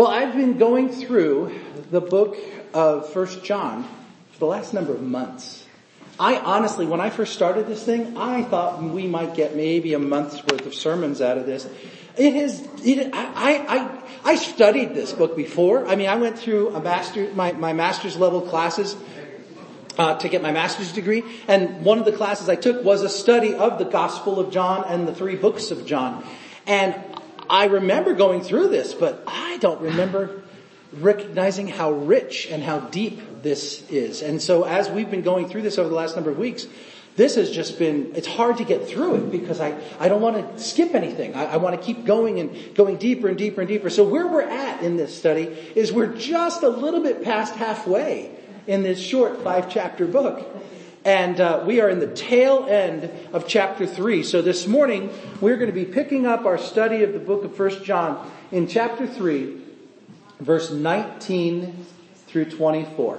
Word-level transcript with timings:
Well, 0.00 0.08
I've 0.08 0.34
been 0.34 0.56
going 0.56 0.88
through 0.88 1.60
the 1.90 2.00
book 2.00 2.34
of 2.72 3.12
First 3.12 3.44
John 3.44 3.86
for 4.32 4.38
the 4.38 4.46
last 4.46 4.72
number 4.72 4.94
of 4.94 5.02
months. 5.02 5.66
I 6.18 6.38
honestly, 6.38 6.86
when 6.86 7.02
I 7.02 7.10
first 7.10 7.34
started 7.34 7.66
this 7.66 7.84
thing, 7.84 8.16
I 8.16 8.44
thought 8.44 8.82
we 8.82 9.06
might 9.06 9.34
get 9.34 9.54
maybe 9.54 9.92
a 9.92 9.98
month's 9.98 10.42
worth 10.42 10.64
of 10.64 10.74
sermons 10.74 11.20
out 11.20 11.36
of 11.36 11.44
this. 11.44 11.68
It 12.16 12.32
has, 12.32 12.66
it, 12.82 13.10
I, 13.12 14.02
I, 14.24 14.30
I 14.32 14.36
studied 14.36 14.94
this 14.94 15.12
book 15.12 15.36
before. 15.36 15.86
I 15.86 15.96
mean, 15.96 16.08
I 16.08 16.16
went 16.16 16.38
through 16.38 16.74
a 16.74 16.80
master, 16.80 17.30
my, 17.34 17.52
my 17.52 17.74
master's 17.74 18.16
level 18.16 18.40
classes 18.40 18.96
uh, 19.98 20.14
to 20.14 20.30
get 20.30 20.40
my 20.40 20.50
master's 20.50 20.94
degree, 20.94 21.24
and 21.46 21.84
one 21.84 21.98
of 21.98 22.06
the 22.06 22.12
classes 22.12 22.48
I 22.48 22.56
took 22.56 22.82
was 22.82 23.02
a 23.02 23.10
study 23.10 23.52
of 23.52 23.76
the 23.76 23.84
Gospel 23.84 24.40
of 24.40 24.50
John 24.50 24.82
and 24.86 25.06
the 25.06 25.14
three 25.14 25.36
books 25.36 25.70
of 25.70 25.84
John. 25.84 26.24
And 26.66 26.94
I 27.50 27.64
remember 27.64 28.14
going 28.14 28.42
through 28.42 28.68
this, 28.68 28.94
but 28.94 29.24
I 29.26 29.58
don't 29.58 29.80
remember 29.80 30.42
recognizing 30.92 31.66
how 31.66 31.90
rich 31.90 32.48
and 32.48 32.62
how 32.62 32.78
deep 32.78 33.42
this 33.42 33.88
is. 33.90 34.22
And 34.22 34.40
so 34.40 34.62
as 34.62 34.88
we've 34.88 35.10
been 35.10 35.22
going 35.22 35.48
through 35.48 35.62
this 35.62 35.76
over 35.76 35.88
the 35.88 35.94
last 35.94 36.14
number 36.14 36.30
of 36.30 36.38
weeks, 36.38 36.66
this 37.16 37.34
has 37.34 37.50
just 37.50 37.76
been, 37.76 38.12
it's 38.14 38.28
hard 38.28 38.58
to 38.58 38.64
get 38.64 38.86
through 38.86 39.16
it 39.16 39.32
because 39.32 39.60
I, 39.60 39.76
I 39.98 40.08
don't 40.08 40.20
want 40.20 40.56
to 40.56 40.62
skip 40.62 40.94
anything. 40.94 41.34
I, 41.34 41.54
I 41.54 41.56
want 41.56 41.78
to 41.78 41.84
keep 41.84 42.04
going 42.04 42.38
and 42.38 42.74
going 42.76 42.96
deeper 42.96 43.26
and 43.26 43.36
deeper 43.36 43.60
and 43.62 43.68
deeper. 43.68 43.90
So 43.90 44.04
where 44.04 44.28
we're 44.28 44.42
at 44.42 44.82
in 44.82 44.96
this 44.96 45.16
study 45.16 45.42
is 45.74 45.92
we're 45.92 46.14
just 46.14 46.62
a 46.62 46.68
little 46.68 47.02
bit 47.02 47.24
past 47.24 47.56
halfway 47.56 48.30
in 48.68 48.84
this 48.84 49.00
short 49.00 49.42
five 49.42 49.68
chapter 49.68 50.06
book. 50.06 50.46
And 51.04 51.40
uh, 51.40 51.62
we 51.66 51.80
are 51.80 51.88
in 51.88 51.98
the 51.98 52.12
tail 52.14 52.66
end 52.68 53.10
of 53.32 53.48
chapter 53.48 53.86
3. 53.86 54.22
So 54.22 54.42
this 54.42 54.66
morning, 54.66 55.10
we're 55.40 55.56
going 55.56 55.70
to 55.70 55.72
be 55.72 55.86
picking 55.86 56.26
up 56.26 56.44
our 56.44 56.58
study 56.58 57.02
of 57.02 57.12
the 57.14 57.18
book 57.18 57.44
of 57.44 57.54
First 57.54 57.84
John 57.84 58.30
in 58.52 58.66
chapter 58.66 59.06
3, 59.06 59.56
verse 60.40 60.70
19 60.70 61.86
through 62.26 62.50
24. 62.50 63.18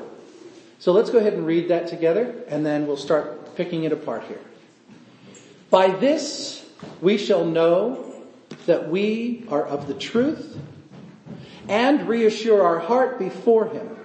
So 0.77 0.91
let's 0.91 1.09
go 1.09 1.17
ahead 1.17 1.33
and 1.33 1.45
read 1.45 1.69
that 1.69 1.87
together, 1.87 2.35
and 2.47 2.65
then 2.65 2.85
we'll 2.85 2.97
start 2.97 3.55
picking 3.55 3.83
it 3.83 3.91
apart 3.91 4.23
here. 4.23 4.41
By 5.69 5.89
this 5.89 6.65
we 7.01 7.17
shall 7.17 7.45
know 7.45 8.13
that 8.65 8.89
we 8.89 9.45
are 9.49 9.65
of 9.65 9.87
the 9.87 9.93
truth 9.93 10.57
and 11.67 12.07
reassure 12.07 12.63
our 12.63 12.79
heart 12.79 13.17
before 13.17 13.67
Him. 13.67 13.97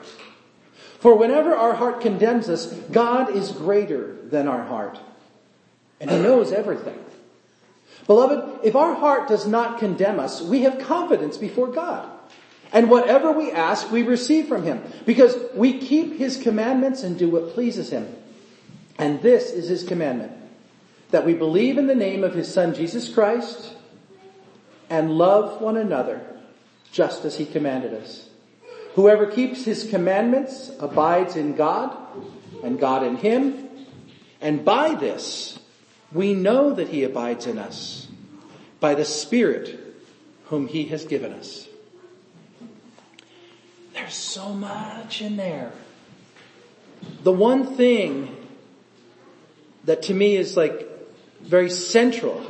For 1.06 1.14
whenever 1.14 1.54
our 1.54 1.72
heart 1.72 2.00
condemns 2.00 2.48
us, 2.48 2.66
God 2.90 3.36
is 3.36 3.52
greater 3.52 4.16
than 4.24 4.48
our 4.48 4.64
heart. 4.64 4.98
And 6.00 6.10
He 6.10 6.18
knows 6.18 6.50
everything. 6.50 6.98
Beloved, 8.08 8.66
if 8.66 8.74
our 8.74 8.92
heart 8.92 9.28
does 9.28 9.46
not 9.46 9.78
condemn 9.78 10.18
us, 10.18 10.42
we 10.42 10.62
have 10.62 10.80
confidence 10.80 11.36
before 11.36 11.68
God. 11.68 12.10
And 12.72 12.90
whatever 12.90 13.30
we 13.30 13.52
ask, 13.52 13.88
we 13.92 14.02
receive 14.02 14.48
from 14.48 14.64
Him. 14.64 14.82
Because 15.04 15.38
we 15.54 15.78
keep 15.78 16.18
His 16.18 16.38
commandments 16.38 17.04
and 17.04 17.16
do 17.16 17.30
what 17.30 17.50
pleases 17.50 17.90
Him. 17.90 18.12
And 18.98 19.22
this 19.22 19.52
is 19.52 19.68
His 19.68 19.84
commandment. 19.84 20.32
That 21.12 21.24
we 21.24 21.34
believe 21.34 21.78
in 21.78 21.86
the 21.86 21.94
name 21.94 22.24
of 22.24 22.34
His 22.34 22.52
Son 22.52 22.74
Jesus 22.74 23.08
Christ 23.14 23.74
and 24.90 25.12
love 25.12 25.60
one 25.60 25.76
another 25.76 26.20
just 26.90 27.24
as 27.24 27.36
He 27.36 27.46
commanded 27.46 27.94
us. 27.94 28.28
Whoever 28.96 29.26
keeps 29.26 29.62
his 29.66 29.84
commandments 29.90 30.70
abides 30.80 31.36
in 31.36 31.54
God 31.54 31.94
and 32.64 32.80
God 32.80 33.02
in 33.02 33.16
him. 33.16 33.68
And 34.40 34.64
by 34.64 34.94
this, 34.94 35.58
we 36.12 36.32
know 36.32 36.72
that 36.72 36.88
he 36.88 37.04
abides 37.04 37.46
in 37.46 37.58
us 37.58 38.08
by 38.80 38.94
the 38.94 39.04
Spirit 39.04 39.78
whom 40.46 40.66
he 40.66 40.86
has 40.86 41.04
given 41.04 41.34
us. 41.34 41.68
There's 43.92 44.14
so 44.14 44.54
much 44.54 45.20
in 45.20 45.36
there. 45.36 45.72
The 47.22 47.32
one 47.32 47.76
thing 47.76 48.34
that 49.84 50.04
to 50.04 50.14
me 50.14 50.36
is 50.36 50.56
like 50.56 50.88
very 51.42 51.68
central 51.68 52.46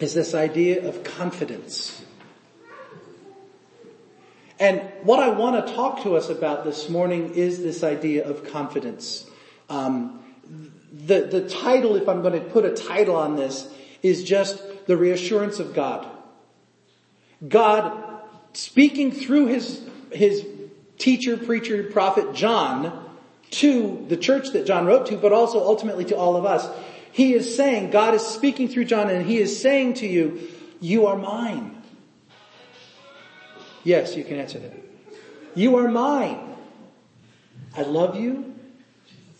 is 0.00 0.12
this 0.12 0.34
idea 0.34 0.88
of 0.88 1.04
confidence. 1.04 2.04
And 4.60 4.80
what 5.02 5.20
I 5.20 5.28
want 5.28 5.66
to 5.66 5.74
talk 5.74 6.02
to 6.02 6.16
us 6.16 6.28
about 6.28 6.64
this 6.64 6.88
morning 6.88 7.34
is 7.34 7.62
this 7.62 7.84
idea 7.84 8.28
of 8.28 8.50
confidence. 8.50 9.28
Um, 9.70 10.22
the, 10.92 11.20
the 11.20 11.48
title, 11.48 11.96
if 11.96 12.08
I'm 12.08 12.22
going 12.22 12.34
to 12.34 12.40
put 12.40 12.64
a 12.64 12.74
title 12.74 13.16
on 13.16 13.36
this, 13.36 13.72
is 14.02 14.24
just 14.24 14.60
the 14.86 14.96
reassurance 14.96 15.58
of 15.58 15.74
God. 15.74 16.06
God 17.46 18.20
speaking 18.52 19.12
through 19.12 19.46
his, 19.46 19.86
his 20.12 20.44
teacher, 20.98 21.36
preacher, 21.36 21.84
prophet 21.84 22.34
John 22.34 23.04
to 23.50 24.04
the 24.08 24.16
church 24.16 24.50
that 24.52 24.66
John 24.66 24.86
wrote 24.86 25.06
to, 25.06 25.16
but 25.16 25.32
also 25.32 25.60
ultimately 25.60 26.04
to 26.06 26.16
all 26.16 26.36
of 26.36 26.44
us. 26.44 26.68
He 27.12 27.34
is 27.34 27.54
saying, 27.54 27.90
God 27.90 28.14
is 28.14 28.26
speaking 28.26 28.68
through 28.68 28.86
John 28.86 29.08
and 29.08 29.24
he 29.24 29.38
is 29.38 29.60
saying 29.60 29.94
to 29.94 30.06
you, 30.06 30.48
you 30.80 31.06
are 31.06 31.16
mine. 31.16 31.77
Yes, 33.84 34.16
you 34.16 34.24
can 34.24 34.38
answer 34.38 34.58
that. 34.58 34.72
You 35.54 35.76
are 35.76 35.88
mine. 35.88 36.38
I 37.76 37.82
love 37.82 38.16
you. 38.16 38.54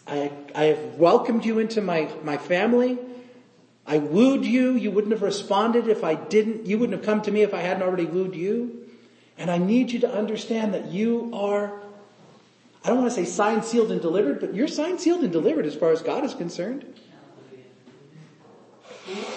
I, 0.06 0.32
I 0.54 0.64
have 0.64 0.94
welcomed 0.94 1.44
you 1.44 1.58
into 1.58 1.80
my, 1.80 2.10
my 2.22 2.38
family. 2.38 2.98
I 3.86 3.98
wooed 3.98 4.44
you. 4.44 4.72
You 4.72 4.90
wouldn't 4.90 5.12
have 5.12 5.22
responded 5.22 5.88
if 5.88 6.04
I 6.04 6.14
didn't, 6.14 6.66
you 6.66 6.78
wouldn't 6.78 6.98
have 6.98 7.06
come 7.06 7.22
to 7.22 7.30
me 7.30 7.42
if 7.42 7.54
I 7.54 7.60
hadn't 7.60 7.82
already 7.82 8.06
wooed 8.06 8.34
you. 8.34 8.86
And 9.36 9.50
I 9.50 9.58
need 9.58 9.92
you 9.92 10.00
to 10.00 10.12
understand 10.12 10.74
that 10.74 10.86
you 10.86 11.30
are, 11.32 11.72
I 12.84 12.88
don't 12.88 12.98
want 12.98 13.10
to 13.10 13.14
say 13.14 13.24
signed, 13.24 13.64
sealed, 13.64 13.92
and 13.92 14.00
delivered, 14.00 14.40
but 14.40 14.54
you're 14.54 14.68
signed, 14.68 15.00
sealed, 15.00 15.22
and 15.22 15.32
delivered 15.32 15.66
as 15.66 15.74
far 15.74 15.92
as 15.92 16.02
God 16.02 16.24
is 16.24 16.34
concerned. 16.34 16.84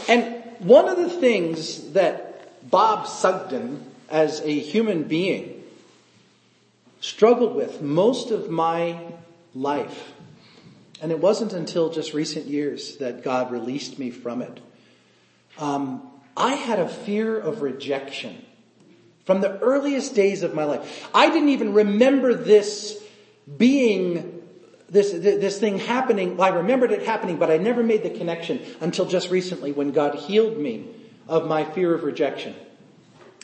And 0.08 0.44
one 0.60 0.88
of 0.88 0.98
the 0.98 1.10
things 1.10 1.92
that 1.94 2.70
Bob 2.70 3.08
Sugden, 3.08 3.91
as 4.12 4.42
a 4.42 4.60
human 4.60 5.04
being 5.04 5.64
struggled 7.00 7.56
with 7.56 7.82
most 7.82 8.32
of 8.32 8.50
my 8.50 9.00
life. 9.56 10.14
And 11.02 11.12
it 11.12 11.20
wasn't 11.20 11.54
until 11.54 11.90
just 11.90 12.14
recent 12.14 12.46
years 12.46 12.98
that 12.98 13.24
God 13.24 13.52
released 13.52 13.98
me 13.98 14.12
from 14.12 14.42
it. 14.42 14.60
Um, 15.58 16.08
I 16.38 16.54
had 16.54 16.80
a 16.80 16.88
fear 16.88 17.38
of 17.38 17.62
rejection 17.62 18.46
from 19.26 19.42
the 19.42 19.60
earliest 19.60 20.14
days 20.14 20.44
of 20.44 20.54
my 20.54 20.66
life. 20.66 21.10
I 21.14 21.30
didn't 21.30 21.50
even 21.50 21.74
remember 21.74 22.34
this 22.34 23.02
being 23.58 24.38
this, 24.90 25.12
this 25.14 25.58
thing 25.58 25.80
happening. 25.80 26.36
Well, 26.36 26.52
I 26.52 26.58
remembered 26.58 26.92
it 26.92 27.04
happening, 27.04 27.38
but 27.38 27.50
I 27.50 27.58
never 27.58 27.82
made 27.82 28.04
the 28.04 28.10
connection 28.10 28.60
until 28.82 29.06
just 29.06 29.32
recently 29.32 29.72
when 29.72 29.92
God 29.92 30.16
healed 30.16 30.58
me 30.58 30.86
of 31.30 31.48
my 31.48 31.64
fear 31.64 31.94
of 31.94 32.04
rejection. 32.04 32.54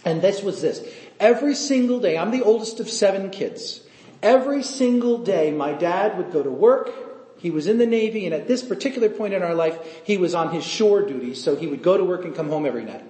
And 0.06 0.22
this 0.22 0.42
was 0.42 0.62
this. 0.62 0.88
Every 1.20 1.56
single 1.56 2.00
day, 2.00 2.18
I'm 2.18 2.32
the 2.32 2.44
oldest 2.44 2.80
of 2.80 2.90
seven 2.90 3.30
kids. 3.30 3.82
Every 4.22 4.64
single 4.64 5.20
day, 5.20 5.52
my 5.52 5.74
dad 5.74 6.18
would 6.18 6.32
go 6.32 6.44
to 6.44 6.50
work. 6.50 6.92
He 7.38 7.52
was 7.52 7.68
in 7.68 7.78
the 7.78 7.86
Navy, 7.86 8.26
and 8.26 8.34
at 8.34 8.48
this 8.48 8.64
particular 8.64 9.10
point 9.10 9.34
in 9.34 9.44
our 9.44 9.54
life, 9.54 9.80
he 10.04 10.18
was 10.18 10.34
on 10.34 10.52
his 10.52 10.64
shore 10.64 11.04
duty, 11.04 11.36
so 11.36 11.56
he 11.56 11.68
would 11.68 11.84
go 11.84 11.98
to 11.98 12.04
work 12.04 12.26
and 12.26 12.36
come 12.36 12.50
home 12.50 12.66
every 12.66 12.84
night. 12.84 13.04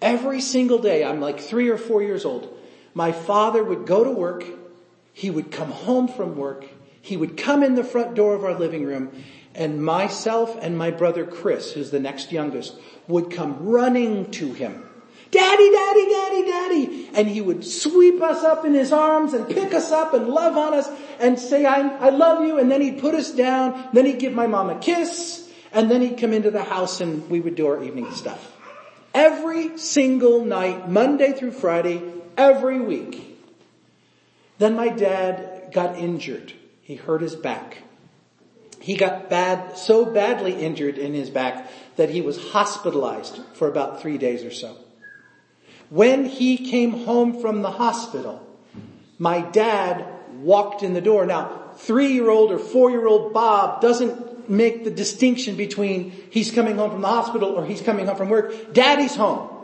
Every 0.00 0.40
single 0.40 0.78
day, 0.78 1.04
I'm 1.04 1.20
like 1.20 1.40
three 1.40 1.68
or 1.68 1.76
four 1.76 2.02
years 2.02 2.24
old, 2.24 2.56
my 2.94 3.12
father 3.12 3.62
would 3.62 3.86
go 3.86 4.04
to 4.04 4.10
work, 4.10 4.44
he 5.12 5.28
would 5.28 5.50
come 5.50 5.70
home 5.70 6.08
from 6.08 6.36
work, 6.36 6.64
he 7.02 7.16
would 7.16 7.36
come 7.36 7.62
in 7.62 7.74
the 7.74 7.84
front 7.84 8.14
door 8.14 8.34
of 8.34 8.44
our 8.44 8.54
living 8.54 8.84
room, 8.84 9.10
and 9.54 9.84
myself 9.84 10.56
and 10.62 10.78
my 10.78 10.90
brother 10.90 11.26
Chris, 11.26 11.72
who's 11.72 11.90
the 11.90 12.00
next 12.00 12.32
youngest, 12.32 12.74
would 13.06 13.30
come 13.30 13.66
running 13.66 14.30
to 14.30 14.52
him 14.52 14.87
Daddy, 15.30 15.70
daddy, 15.70 16.08
daddy, 16.08 16.42
daddy. 16.44 17.10
And 17.14 17.28
he 17.28 17.40
would 17.40 17.64
sweep 17.64 18.22
us 18.22 18.44
up 18.44 18.64
in 18.64 18.74
his 18.74 18.92
arms 18.92 19.34
and 19.34 19.46
pick 19.46 19.74
us 19.74 19.92
up 19.92 20.14
and 20.14 20.28
love 20.28 20.56
on 20.56 20.74
us 20.74 20.88
and 21.20 21.38
say, 21.38 21.66
I, 21.66 21.80
I 21.98 22.08
love 22.10 22.44
you. 22.44 22.58
And 22.58 22.70
then 22.70 22.80
he'd 22.80 23.00
put 23.00 23.14
us 23.14 23.32
down. 23.32 23.88
Then 23.92 24.06
he'd 24.06 24.18
give 24.18 24.32
my 24.32 24.46
mom 24.46 24.70
a 24.70 24.78
kiss. 24.78 25.50
And 25.72 25.90
then 25.90 26.00
he'd 26.00 26.18
come 26.18 26.32
into 26.32 26.50
the 26.50 26.64
house 26.64 27.00
and 27.00 27.28
we 27.28 27.40
would 27.40 27.56
do 27.56 27.66
our 27.66 27.82
evening 27.82 28.10
stuff. 28.12 28.54
Every 29.12 29.76
single 29.76 30.44
night, 30.44 30.88
Monday 30.88 31.32
through 31.32 31.52
Friday, 31.52 32.02
every 32.36 32.80
week. 32.80 33.38
Then 34.58 34.76
my 34.76 34.88
dad 34.88 35.72
got 35.72 35.98
injured. 35.98 36.52
He 36.82 36.96
hurt 36.96 37.20
his 37.20 37.36
back. 37.36 37.78
He 38.80 38.96
got 38.96 39.28
bad, 39.28 39.76
so 39.76 40.06
badly 40.06 40.54
injured 40.54 40.98
in 40.98 41.12
his 41.12 41.30
back 41.30 41.70
that 41.96 42.10
he 42.10 42.22
was 42.22 42.52
hospitalized 42.52 43.40
for 43.54 43.68
about 43.68 44.00
three 44.00 44.18
days 44.18 44.44
or 44.44 44.50
so. 44.50 44.76
When 45.90 46.26
he 46.26 46.70
came 46.70 47.04
home 47.04 47.40
from 47.40 47.62
the 47.62 47.70
hospital, 47.70 48.46
my 49.18 49.40
dad 49.40 50.04
walked 50.40 50.82
in 50.82 50.92
the 50.92 51.00
door. 51.00 51.24
Now, 51.24 51.72
three 51.76 52.12
year 52.12 52.28
old 52.28 52.52
or 52.52 52.58
four 52.58 52.90
year 52.90 53.06
old 53.06 53.32
Bob 53.32 53.80
doesn't 53.80 54.50
make 54.50 54.84
the 54.84 54.90
distinction 54.90 55.56
between 55.56 56.10
he's 56.30 56.50
coming 56.50 56.76
home 56.76 56.90
from 56.90 57.00
the 57.00 57.08
hospital 57.08 57.50
or 57.50 57.64
he's 57.64 57.80
coming 57.80 58.06
home 58.06 58.16
from 58.16 58.28
work. 58.28 58.72
Daddy's 58.72 59.16
home. 59.16 59.54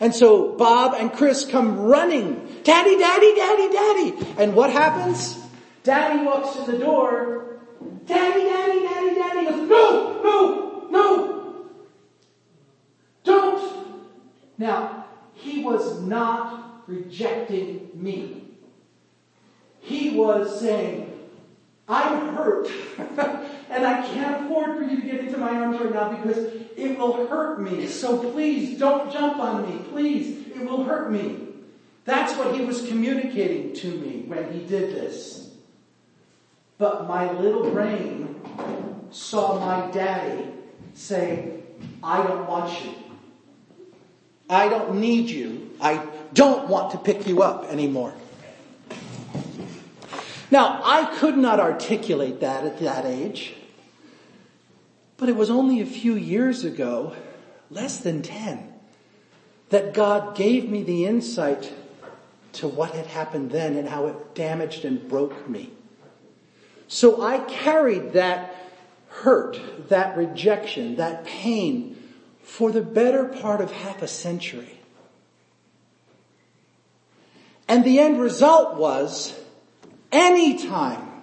And 0.00 0.14
so 0.14 0.56
Bob 0.56 0.94
and 0.98 1.12
Chris 1.12 1.44
come 1.44 1.78
running, 1.78 2.60
daddy, 2.64 2.98
daddy, 2.98 3.34
daddy, 3.34 3.72
daddy. 3.72 4.26
And 4.38 4.54
what 4.54 4.70
happens? 4.70 5.38
Daddy 5.84 6.24
walks 6.24 6.56
in 6.58 6.66
the 6.66 6.84
door, 6.84 7.58
daddy, 8.06 8.44
daddy, 8.44 8.80
daddy, 8.82 9.14
daddy 9.14 9.44
goes, 9.46 9.68
no, 9.68 10.22
no, 10.22 10.88
no, 10.90 11.66
don't. 13.22 13.98
Now, 14.58 15.03
he 15.34 15.62
was 15.62 16.00
not 16.02 16.82
rejecting 16.86 17.90
me. 17.94 18.42
He 19.80 20.16
was 20.16 20.60
saying, 20.60 21.10
I'm 21.86 22.34
hurt 22.34 22.68
and 22.98 23.84
I 23.84 24.06
can't 24.06 24.44
afford 24.44 24.78
for 24.78 24.84
you 24.84 25.00
to 25.00 25.06
get 25.06 25.20
into 25.20 25.36
my 25.36 25.50
arms 25.50 25.78
right 25.78 25.92
now 25.92 26.08
because 26.08 26.38
it 26.76 26.96
will 26.96 27.26
hurt 27.26 27.60
me. 27.60 27.86
So 27.86 28.30
please 28.30 28.78
don't 28.78 29.12
jump 29.12 29.38
on 29.38 29.62
me. 29.68 29.84
Please, 29.90 30.48
it 30.48 30.64
will 30.64 30.84
hurt 30.84 31.12
me. 31.12 31.48
That's 32.04 32.36
what 32.36 32.54
he 32.54 32.64
was 32.64 32.86
communicating 32.86 33.74
to 33.74 33.88
me 33.88 34.24
when 34.26 34.50
he 34.52 34.60
did 34.60 34.90
this. 34.90 35.50
But 36.78 37.06
my 37.06 37.30
little 37.32 37.70
brain 37.70 38.40
saw 39.10 39.58
my 39.58 39.90
daddy 39.90 40.52
say, 40.94 41.62
I 42.02 42.22
don't 42.22 42.46
want 42.46 42.84
you. 42.84 43.03
I 44.48 44.68
don't 44.68 45.00
need 45.00 45.30
you. 45.30 45.70
I 45.80 46.06
don't 46.32 46.68
want 46.68 46.92
to 46.92 46.98
pick 46.98 47.26
you 47.26 47.42
up 47.42 47.64
anymore. 47.64 48.14
Now, 50.50 50.80
I 50.84 51.16
could 51.16 51.36
not 51.36 51.58
articulate 51.58 52.40
that 52.40 52.64
at 52.64 52.78
that 52.80 53.06
age, 53.06 53.54
but 55.16 55.28
it 55.28 55.36
was 55.36 55.50
only 55.50 55.80
a 55.80 55.86
few 55.86 56.14
years 56.14 56.64
ago, 56.64 57.14
less 57.70 57.98
than 57.98 58.22
10, 58.22 58.72
that 59.70 59.94
God 59.94 60.36
gave 60.36 60.68
me 60.68 60.82
the 60.82 61.06
insight 61.06 61.72
to 62.52 62.68
what 62.68 62.92
had 62.92 63.06
happened 63.06 63.50
then 63.50 63.74
and 63.76 63.88
how 63.88 64.06
it 64.06 64.34
damaged 64.34 64.84
and 64.84 65.08
broke 65.08 65.48
me. 65.48 65.72
So 66.86 67.22
I 67.22 67.38
carried 67.38 68.12
that 68.12 68.54
hurt, 69.08 69.58
that 69.88 70.16
rejection, 70.16 70.96
that 70.96 71.24
pain 71.24 71.96
for 72.44 72.70
the 72.70 72.82
better 72.82 73.24
part 73.24 73.60
of 73.60 73.72
half 73.72 74.02
a 74.02 74.08
century. 74.08 74.78
And 77.66 77.82
the 77.84 77.98
end 77.98 78.20
result 78.20 78.76
was 78.76 79.34
Anytime, 80.14 81.22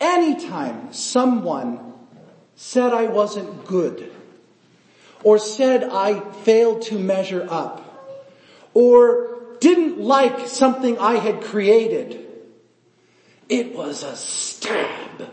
anytime 0.00 0.90
someone 0.94 1.92
said 2.56 2.94
I 2.94 3.08
wasn't 3.08 3.66
good, 3.66 4.10
or 5.22 5.38
said 5.38 5.84
I 5.84 6.20
failed 6.44 6.80
to 6.84 6.98
measure 6.98 7.46
up, 7.50 7.84
or 8.72 9.36
didn't 9.60 10.00
like 10.00 10.48
something 10.48 10.98
I 10.98 11.16
had 11.16 11.42
created, 11.42 12.26
it 13.50 13.74
was 13.74 14.02
a 14.02 14.16
stab 14.16 15.28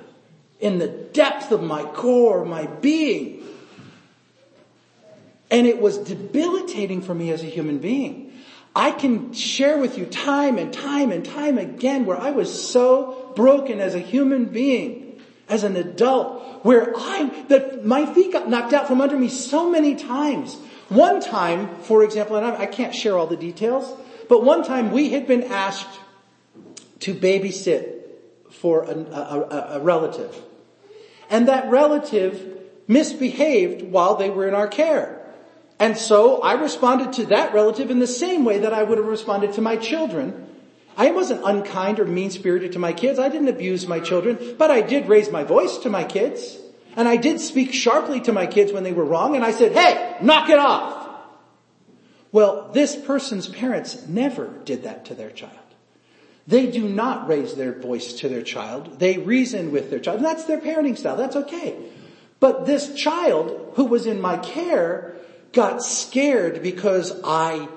in 0.59 0.77
the 0.77 0.89
depth 0.89 1.53
of 1.53 1.63
my 1.63 1.85
core, 1.85 2.43
my 2.43 2.65
being. 2.65 3.36
And 5.57 5.65
it 5.65 5.81
was 5.81 5.97
debilitating 5.97 7.01
for 7.01 7.15
me 7.15 7.31
as 7.31 7.41
a 7.41 7.47
human 7.47 7.79
being. 7.79 8.31
I 8.75 8.91
can 8.91 9.33
share 9.33 9.79
with 9.79 9.97
you 9.97 10.05
time 10.05 10.59
and 10.59 10.71
time 10.71 11.11
and 11.11 11.25
time 11.25 11.57
again 11.57 12.05
where 12.05 12.15
I 12.15 12.29
was 12.29 12.69
so 12.69 13.33
broken 13.35 13.79
as 13.79 13.95
a 13.95 13.99
human 13.99 14.45
being, 14.45 15.19
as 15.49 15.63
an 15.63 15.75
adult, 15.75 16.63
where 16.63 16.93
I, 16.95 17.45
that 17.47 17.83
my 17.83 18.05
feet 18.05 18.33
got 18.33 18.47
knocked 18.47 18.71
out 18.71 18.87
from 18.87 19.01
under 19.01 19.17
me 19.17 19.29
so 19.29 19.67
many 19.67 19.95
times. 19.95 20.53
One 20.89 21.21
time, 21.21 21.75
for 21.77 22.03
example, 22.03 22.35
and 22.35 22.45
I, 22.45 22.67
can't 22.67 22.93
share 22.93 23.17
all 23.17 23.25
the 23.25 23.35
details, 23.35 23.91
but 24.29 24.43
one 24.43 24.63
time 24.63 24.91
we 24.91 25.09
had 25.09 25.25
been 25.25 25.41
asked 25.41 25.99
to 26.99 27.15
babysit 27.15 27.95
for 28.51 28.83
a, 28.83 28.93
a, 28.93 29.67
a 29.71 29.79
relative. 29.79 30.39
And 31.31 31.47
that 31.47 31.71
relative 31.71 32.59
misbehaved 32.87 33.81
while 33.81 34.17
they 34.17 34.29
were 34.29 34.47
in 34.47 34.53
our 34.53 34.67
care. 34.67 35.16
And 35.79 35.97
so 35.97 36.41
I 36.41 36.53
responded 36.53 37.13
to 37.13 37.25
that 37.27 37.53
relative 37.53 37.91
in 37.91 37.99
the 37.99 38.07
same 38.07 38.45
way 38.45 38.59
that 38.59 38.73
I 38.73 38.83
would 38.83 38.97
have 38.97 39.07
responded 39.07 39.53
to 39.53 39.61
my 39.61 39.75
children. 39.75 40.47
I 40.97 41.11
wasn't 41.11 41.45
unkind 41.45 41.99
or 41.99 42.05
mean-spirited 42.05 42.71
to 42.71 42.79
my 42.79 42.93
kids. 42.93 43.19
I 43.19 43.29
didn't 43.29 43.49
abuse 43.49 43.87
my 43.87 43.99
children, 43.99 44.55
but 44.57 44.71
I 44.71 44.81
did 44.81 45.07
raise 45.07 45.29
my 45.29 45.43
voice 45.43 45.77
to 45.79 45.89
my 45.89 46.03
kids. 46.03 46.57
And 46.95 47.07
I 47.07 47.17
did 47.17 47.39
speak 47.39 47.73
sharply 47.73 48.21
to 48.21 48.33
my 48.33 48.47
kids 48.47 48.71
when 48.73 48.83
they 48.83 48.93
were 48.93 49.05
wrong 49.05 49.35
and 49.35 49.45
I 49.45 49.51
said, 49.51 49.73
hey, 49.73 50.17
knock 50.19 50.49
it 50.49 50.57
off. 50.57 51.07
Well, 52.31 52.71
this 52.73 52.95
person's 52.95 53.47
parents 53.47 54.07
never 54.07 54.47
did 54.65 54.83
that 54.83 55.05
to 55.05 55.13
their 55.13 55.29
child. 55.29 55.53
They 56.47 56.71
do 56.71 56.87
not 56.87 57.27
raise 57.27 57.53
their 57.53 57.73
voice 57.79 58.13
to 58.13 58.29
their 58.29 58.41
child. 58.41 58.99
They 58.99 59.17
reason 59.17 59.71
with 59.71 59.91
their 59.91 59.99
child. 59.99 60.23
That's 60.23 60.45
their 60.45 60.59
parenting 60.59 60.97
style. 60.97 61.17
That's 61.17 61.35
okay. 61.35 61.75
But 62.39 62.65
this 62.65 62.95
child 62.95 63.73
who 63.75 63.85
was 63.85 64.07
in 64.07 64.19
my 64.19 64.37
care 64.37 65.15
got 65.53 65.83
scared 65.83 66.61
because 66.61 67.19
I 67.23 67.67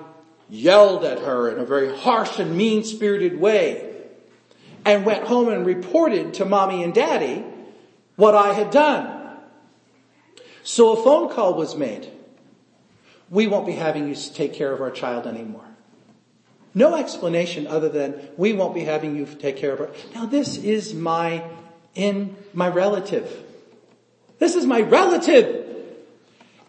yelled 0.49 1.03
at 1.03 1.19
her 1.19 1.49
in 1.49 1.59
a 1.59 1.65
very 1.65 1.95
harsh 1.95 2.39
and 2.39 2.57
mean-spirited 2.57 3.39
way 3.39 3.95
and 4.85 5.05
went 5.05 5.23
home 5.23 5.47
and 5.49 5.65
reported 5.65 6.35
to 6.35 6.45
mommy 6.45 6.83
and 6.83 6.93
daddy 6.93 7.43
what 8.15 8.35
I 8.35 8.53
had 8.53 8.71
done. 8.71 9.37
So 10.63 10.91
a 10.93 11.03
phone 11.03 11.29
call 11.29 11.53
was 11.53 11.75
made. 11.75 12.11
We 13.29 13.47
won't 13.47 13.65
be 13.65 13.73
having 13.73 14.07
you 14.07 14.15
take 14.15 14.53
care 14.53 14.73
of 14.73 14.81
our 14.81 14.91
child 14.91 15.25
anymore. 15.25 15.65
No 16.73 16.95
explanation 16.95 17.67
other 17.67 17.89
than 17.89 18.29
we 18.37 18.53
won't 18.53 18.73
be 18.73 18.83
having 18.83 19.15
you 19.15 19.25
take 19.25 19.57
care 19.57 19.73
of 19.73 19.79
her. 19.79 19.89
Now 20.13 20.25
this 20.25 20.57
is 20.57 20.93
my, 20.93 21.43
in 21.95 22.35
my 22.53 22.67
relative. 22.67 23.43
This 24.39 24.55
is 24.55 24.65
my 24.65 24.81
relative. 24.81 25.70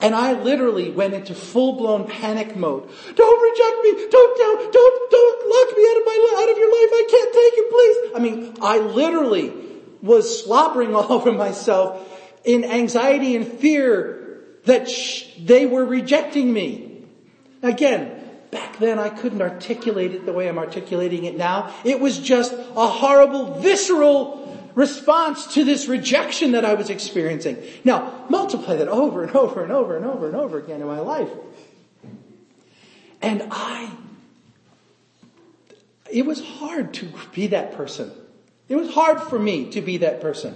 And 0.02 0.16
I 0.16 0.32
literally 0.32 0.90
went 0.90 1.14
into 1.14 1.32
full 1.32 1.74
blown 1.74 2.08
panic 2.08 2.56
mode. 2.56 2.90
Don't 3.14 3.42
reject 3.42 3.84
me. 3.84 4.10
Don't, 4.10 4.36
don't, 4.36 4.72
don't, 4.72 5.10
don't 5.10 5.48
lock 5.48 5.76
me 5.76 5.84
out 5.88 5.96
of 5.96 6.04
my, 6.04 6.36
out 6.42 6.50
of 6.50 6.58
your 6.58 6.70
life. 6.70 6.90
I 6.92 7.06
can't 7.08 7.32
take 7.32 7.54
it, 7.56 7.70
please. 7.70 8.16
I 8.16 8.18
mean, 8.18 8.56
I 8.60 8.78
literally 8.78 9.52
was 10.02 10.44
slobbering 10.44 10.94
all 10.96 11.12
over 11.12 11.30
myself 11.30 12.08
in 12.44 12.64
anxiety 12.64 13.36
and 13.36 13.46
fear 13.46 14.42
that 14.64 14.90
sh- 14.90 15.28
they 15.38 15.66
were 15.66 15.84
rejecting 15.84 16.52
me. 16.52 17.04
Again, 17.62 18.18
back 18.50 18.78
then 18.78 18.98
I 18.98 19.08
couldn't 19.08 19.40
articulate 19.40 20.14
it 20.14 20.26
the 20.26 20.32
way 20.32 20.48
I'm 20.48 20.58
articulating 20.58 21.24
it 21.24 21.36
now. 21.36 21.72
It 21.84 22.00
was 22.00 22.18
just 22.18 22.52
a 22.52 22.88
horrible, 22.88 23.60
visceral 23.60 24.51
response 24.74 25.54
to 25.54 25.64
this 25.64 25.88
rejection 25.88 26.52
that 26.52 26.64
I 26.64 26.74
was 26.74 26.90
experiencing. 26.90 27.58
Now, 27.84 28.24
multiply 28.28 28.76
that 28.76 28.88
over 28.88 29.22
and 29.22 29.34
over 29.36 29.62
and 29.62 29.72
over 29.72 29.96
and 29.96 30.04
over 30.04 30.26
and 30.26 30.36
over 30.36 30.58
again 30.58 30.80
in 30.80 30.86
my 30.86 31.00
life. 31.00 31.30
And 33.20 33.44
I, 33.50 33.90
it 36.10 36.26
was 36.26 36.42
hard 36.44 36.94
to 36.94 37.08
be 37.32 37.48
that 37.48 37.74
person. 37.74 38.10
It 38.68 38.76
was 38.76 38.92
hard 38.92 39.20
for 39.22 39.38
me 39.38 39.70
to 39.72 39.80
be 39.80 39.98
that 39.98 40.20
person. 40.20 40.54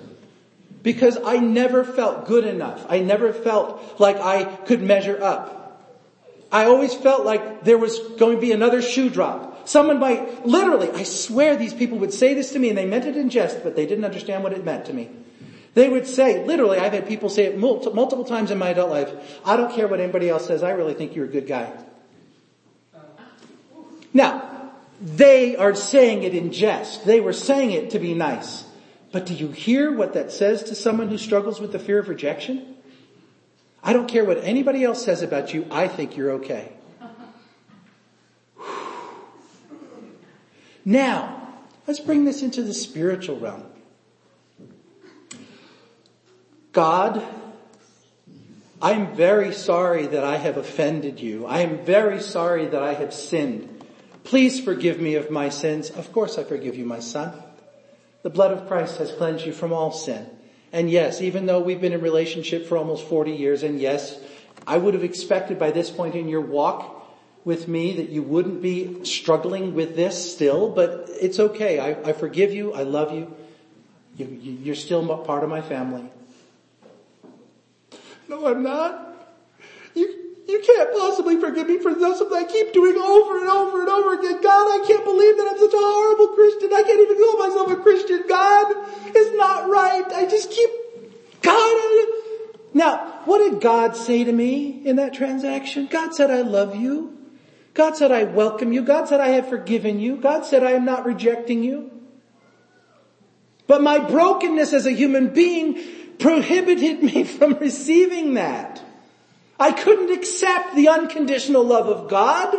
Because 0.82 1.18
I 1.24 1.36
never 1.36 1.84
felt 1.84 2.26
good 2.26 2.44
enough. 2.44 2.84
I 2.88 3.00
never 3.00 3.32
felt 3.32 3.98
like 3.98 4.16
I 4.16 4.44
could 4.44 4.82
measure 4.82 5.22
up. 5.22 5.56
I 6.50 6.66
always 6.66 6.94
felt 6.94 7.24
like 7.24 7.64
there 7.64 7.78
was 7.78 7.98
going 8.18 8.36
to 8.36 8.40
be 8.40 8.52
another 8.52 8.80
shoe 8.80 9.10
drop. 9.10 9.55
Someone 9.66 9.98
might, 9.98 10.46
literally, 10.46 10.90
I 10.92 11.02
swear 11.02 11.56
these 11.56 11.74
people 11.74 11.98
would 11.98 12.14
say 12.14 12.34
this 12.34 12.52
to 12.52 12.58
me 12.60 12.68
and 12.68 12.78
they 12.78 12.86
meant 12.86 13.04
it 13.04 13.16
in 13.16 13.28
jest, 13.30 13.64
but 13.64 13.74
they 13.74 13.84
didn't 13.84 14.04
understand 14.04 14.44
what 14.44 14.52
it 14.52 14.64
meant 14.64 14.86
to 14.86 14.92
me. 14.92 15.10
They 15.74 15.88
would 15.88 16.06
say, 16.06 16.46
literally, 16.46 16.78
I've 16.78 16.92
had 16.92 17.08
people 17.08 17.28
say 17.28 17.46
it 17.46 17.58
multiple 17.58 18.24
times 18.24 18.52
in 18.52 18.58
my 18.58 18.68
adult 18.68 18.90
life, 18.90 19.40
I 19.44 19.56
don't 19.56 19.74
care 19.74 19.88
what 19.88 20.00
anybody 20.00 20.28
else 20.28 20.46
says, 20.46 20.62
I 20.62 20.70
really 20.70 20.94
think 20.94 21.16
you're 21.16 21.24
a 21.24 21.28
good 21.28 21.48
guy. 21.48 21.70
Now, 24.14 24.72
they 25.02 25.56
are 25.56 25.74
saying 25.74 26.22
it 26.22 26.34
in 26.34 26.52
jest. 26.52 27.04
They 27.04 27.20
were 27.20 27.34
saying 27.34 27.72
it 27.72 27.90
to 27.90 27.98
be 27.98 28.14
nice. 28.14 28.64
But 29.10 29.26
do 29.26 29.34
you 29.34 29.48
hear 29.48 29.92
what 29.92 30.14
that 30.14 30.30
says 30.30 30.62
to 30.64 30.76
someone 30.76 31.08
who 31.08 31.18
struggles 31.18 31.60
with 31.60 31.72
the 31.72 31.80
fear 31.80 31.98
of 31.98 32.08
rejection? 32.08 32.76
I 33.82 33.92
don't 33.92 34.08
care 34.08 34.24
what 34.24 34.44
anybody 34.44 34.84
else 34.84 35.04
says 35.04 35.22
about 35.22 35.52
you, 35.52 35.66
I 35.72 35.88
think 35.88 36.16
you're 36.16 36.30
okay. 36.34 36.75
Now, 40.86 41.52
let's 41.88 41.98
bring 41.98 42.24
this 42.24 42.42
into 42.42 42.62
the 42.62 42.72
spiritual 42.72 43.40
realm. 43.40 43.64
God, 46.70 47.24
I'm 48.80 49.16
very 49.16 49.52
sorry 49.52 50.06
that 50.06 50.22
I 50.22 50.36
have 50.36 50.56
offended 50.56 51.18
you. 51.18 51.44
I 51.44 51.62
am 51.62 51.84
very 51.84 52.20
sorry 52.20 52.66
that 52.66 52.84
I 52.84 52.94
have 52.94 53.12
sinned. 53.12 53.84
Please 54.22 54.60
forgive 54.60 55.00
me 55.00 55.16
of 55.16 55.28
my 55.28 55.48
sins. 55.48 55.90
Of 55.90 56.12
course 56.12 56.38
I 56.38 56.44
forgive 56.44 56.76
you, 56.76 56.84
my 56.84 57.00
son. 57.00 57.32
The 58.22 58.30
blood 58.30 58.52
of 58.52 58.68
Christ 58.68 58.98
has 58.98 59.10
cleansed 59.10 59.44
you 59.44 59.52
from 59.52 59.72
all 59.72 59.90
sin. 59.90 60.28
And 60.72 60.88
yes, 60.88 61.20
even 61.20 61.46
though 61.46 61.60
we've 61.60 61.80
been 61.80 61.94
in 61.94 62.00
relationship 62.00 62.66
for 62.66 62.76
almost 62.78 63.08
40 63.08 63.32
years, 63.32 63.64
and 63.64 63.80
yes, 63.80 64.20
I 64.68 64.76
would 64.76 64.94
have 64.94 65.04
expected 65.04 65.58
by 65.58 65.72
this 65.72 65.90
point 65.90 66.14
in 66.14 66.28
your 66.28 66.42
walk 66.42 66.95
with 67.46 67.68
me 67.68 67.92
that 67.92 68.08
you 68.08 68.24
wouldn't 68.24 68.60
be 68.60 69.04
struggling 69.04 69.72
with 69.72 69.94
this 69.94 70.34
still, 70.34 70.68
but 70.68 71.08
it's 71.08 71.38
okay. 71.38 71.78
I, 71.78 72.10
I 72.10 72.12
forgive 72.12 72.52
you. 72.52 72.74
I 72.74 72.82
love 72.82 73.12
you. 73.12 73.32
you. 74.16 74.26
You're 74.26 74.74
still 74.74 75.06
part 75.18 75.44
of 75.44 75.48
my 75.48 75.62
family. 75.62 76.10
No, 78.28 78.48
I'm 78.48 78.64
not. 78.64 79.14
You, 79.94 80.34
you 80.48 80.60
can't 80.66 80.92
possibly 80.92 81.38
forgive 81.38 81.68
me 81.68 81.78
for 81.78 81.94
that 81.94 82.32
I 82.34 82.44
keep 82.50 82.72
doing 82.72 82.96
over 82.96 83.38
and 83.38 83.48
over 83.48 83.80
and 83.80 83.90
over 83.90 84.18
again. 84.18 84.42
God, 84.42 84.82
I 84.82 84.84
can't 84.84 85.04
believe 85.04 85.36
that 85.36 85.46
I'm 85.48 85.58
such 85.58 85.72
a 85.72 85.78
horrible 85.78 86.28
Christian. 86.34 86.72
I 86.74 86.82
can't 86.82 87.00
even 87.00 87.16
call 87.16 87.38
myself 87.38 87.70
a 87.70 87.76
Christian. 87.76 88.24
God 88.28 89.16
is 89.16 89.36
not 89.36 89.70
right. 89.70 90.04
I 90.12 90.26
just 90.28 90.50
keep, 90.50 90.70
God. 91.42 92.08
Now, 92.74 93.22
what 93.24 93.38
did 93.38 93.60
God 93.60 93.94
say 93.94 94.24
to 94.24 94.32
me 94.32 94.82
in 94.84 94.96
that 94.96 95.14
transaction? 95.14 95.86
God 95.86 96.12
said, 96.12 96.32
I 96.32 96.40
love 96.40 96.74
you. 96.74 97.15
God 97.76 97.94
said, 97.94 98.10
I 98.10 98.24
welcome 98.24 98.72
you. 98.72 98.82
God 98.82 99.06
said, 99.06 99.20
I 99.20 99.28
have 99.28 99.50
forgiven 99.50 100.00
you. 100.00 100.16
God 100.16 100.46
said, 100.46 100.64
I 100.64 100.70
am 100.72 100.86
not 100.86 101.04
rejecting 101.04 101.62
you. 101.62 101.90
But 103.66 103.82
my 103.82 103.98
brokenness 103.98 104.72
as 104.72 104.86
a 104.86 104.92
human 104.92 105.34
being 105.34 105.78
prohibited 106.18 107.02
me 107.02 107.24
from 107.38 107.52
receiving 107.54 108.34
that. 108.34 108.80
I 109.60 109.72
couldn't 109.72 110.10
accept 110.10 110.74
the 110.74 110.88
unconditional 110.88 111.64
love 111.64 111.86
of 111.88 112.08
God. 112.08 112.54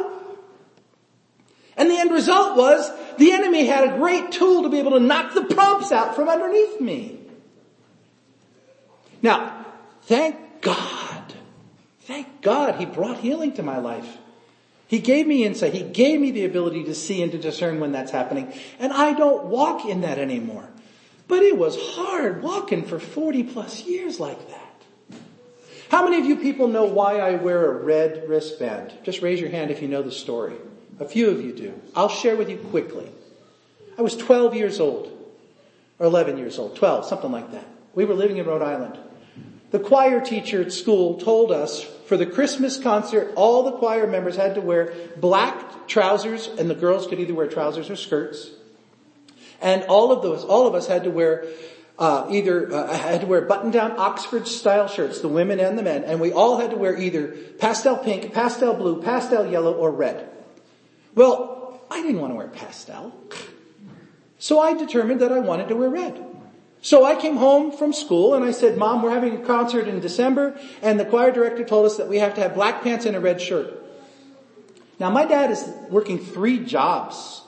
And 1.76 1.90
the 1.90 1.98
end 1.98 2.12
result 2.12 2.56
was 2.56 2.88
the 3.18 3.32
enemy 3.32 3.66
had 3.66 3.90
a 3.90 3.98
great 3.98 4.32
tool 4.32 4.64
to 4.64 4.70
be 4.70 4.78
able 4.78 4.92
to 4.92 5.00
knock 5.00 5.34
the 5.34 5.46
prompts 5.46 5.92
out 5.92 6.16
from 6.16 6.30
underneath 6.30 6.80
me. 6.80 7.20
Now, 9.24 9.66
thank 10.04 10.62
God, 10.62 11.34
thank 12.02 12.44
God 12.44 12.76
he 12.76 12.86
brought 12.86 13.18
healing 13.18 13.54
to 13.54 13.64
my 13.64 13.80
life. 13.80 14.18
He 14.88 15.00
gave 15.00 15.28
me 15.28 15.44
insight. 15.44 15.74
He 15.74 15.84
gave 15.84 16.20
me 16.20 16.32
the 16.32 16.46
ability 16.46 16.86
to 16.86 16.96
see 16.96 17.22
and 17.22 17.32
to 17.34 17.38
discern 17.38 17.80
when 17.80 17.92
that's 17.92 18.12
happening. 18.12 18.54
And 18.80 18.94
I 18.94 19.14
don't 19.14 19.46
walk 19.46 19.86
in 19.86 20.02
that 20.02 20.18
anymore. 20.18 20.68
But 21.28 21.44
it 21.44 21.58
was 21.58 21.78
hard 21.78 22.42
walking 22.42 22.86
for 22.86 23.00
40 23.00 23.44
plus 23.44 23.86
years 23.86 24.20
like 24.20 24.48
that. 24.50 25.20
How 25.90 26.04
many 26.04 26.20
of 26.20 26.26
you 26.26 26.38
people 26.38 26.68
know 26.68 26.86
why 26.86 27.20
I 27.20 27.36
wear 27.36 27.70
a 27.72 27.84
red 27.84 28.28
wristband? 28.30 28.94
Just 29.04 29.22
raise 29.22 29.40
your 29.40 29.50
hand 29.50 29.72
if 29.72 29.82
you 29.82 29.88
know 29.90 30.02
the 30.02 30.12
story. 30.12 30.56
A 31.00 31.06
few 31.06 31.30
of 31.30 31.42
you 31.42 31.54
do. 31.54 31.80
I'll 31.96 32.10
share 32.10 32.36
with 32.36 32.50
you 32.50 32.58
quickly. 32.58 33.10
I 33.98 34.02
was 34.02 34.16
12 34.16 34.56
years 34.56 34.80
old. 34.80 35.14
Or 36.00 36.06
11 36.06 36.38
years 36.38 36.60
old. 36.60 36.76
12, 36.76 37.06
something 37.06 37.32
like 37.32 37.52
that. 37.52 37.66
We 37.94 38.06
were 38.06 38.14
living 38.14 38.38
in 38.38 38.46
Rhode 38.46 38.62
Island. 38.62 38.98
The 39.72 39.80
choir 39.80 40.22
teacher 40.22 40.62
at 40.62 40.72
school 40.72 41.20
told 41.20 41.52
us 41.52 41.84
for 41.84 42.16
the 42.16 42.26
Christmas 42.26 42.78
concert, 42.78 43.34
all 43.36 43.64
the 43.64 43.74
choir 43.74 44.08
members 44.08 44.38
had 44.38 44.56
to 44.56 44.62
wear 44.62 44.94
black 45.18 45.88
trousers 45.88 46.48
and 46.48 46.70
the 46.70 46.76
girls 46.76 47.06
could 47.08 47.20
either 47.20 47.34
wear 47.34 47.48
trousers 47.48 47.90
or 47.90 47.98
skirts. 47.98 48.50
And 49.62 49.84
all 49.84 50.12
of 50.12 50.22
those, 50.22 50.46
all 50.46 50.68
of 50.68 50.76
us 50.76 50.88
had 50.88 51.04
to 51.04 51.10
wear 51.10 51.46
uh, 52.00 52.28
either 52.30 52.74
uh, 52.74 52.96
had 52.96 53.22
to 53.22 53.28
wear 53.28 53.42
button-down 53.42 53.94
Oxford 53.98 54.48
style 54.48 54.88
shirts, 54.88 55.22
the 55.22 55.28
women 55.28 55.60
and 55.60 55.78
the 55.78 55.84
men, 55.84 56.04
and 56.04 56.22
we 56.22 56.32
all 56.32 56.60
had 56.60 56.70
to 56.70 56.76
wear 56.78 56.96
either 56.96 57.30
pastel 57.58 57.98
pink, 57.98 58.34
pastel 58.34 58.76
blue, 58.76 59.02
pastel 59.02 59.50
yellow, 59.50 59.74
or 59.74 59.90
red. 59.92 60.30
Well, 61.16 61.82
I 61.90 62.04
didn't 62.04 62.22
want 62.22 62.34
to 62.34 62.36
wear 62.36 62.48
pastel, 62.50 63.16
so 64.38 64.60
I 64.60 64.76
determined 64.76 65.22
that 65.22 65.32
I 65.32 65.40
wanted 65.40 65.70
to 65.70 65.76
wear 65.76 65.90
red. 65.90 66.27
So 66.88 67.04
I 67.04 67.16
came 67.16 67.36
home 67.36 67.74
from 67.74 67.92
school 67.92 68.34
and 68.34 68.46
I 68.46 68.52
said, 68.52 68.78
Mom, 68.78 69.02
we're 69.02 69.12
having 69.12 69.36
a 69.36 69.46
concert 69.46 69.90
in 69.90 70.00
December 70.00 70.58
and 70.82 70.98
the 70.98 71.04
choir 71.04 71.34
director 71.34 71.66
told 71.66 71.86
us 71.86 71.98
that 71.98 72.08
we 72.08 72.20
have 72.20 72.36
to 72.36 72.42
have 72.42 72.54
black 72.54 72.82
pants 72.82 73.06
and 73.06 73.14
a 73.14 73.20
red 73.20 73.42
shirt. 73.42 73.84
Now 74.98 75.10
my 75.10 75.26
dad 75.26 75.52
is 75.52 75.70
working 75.90 76.18
three 76.18 76.60
jobs 76.60 77.42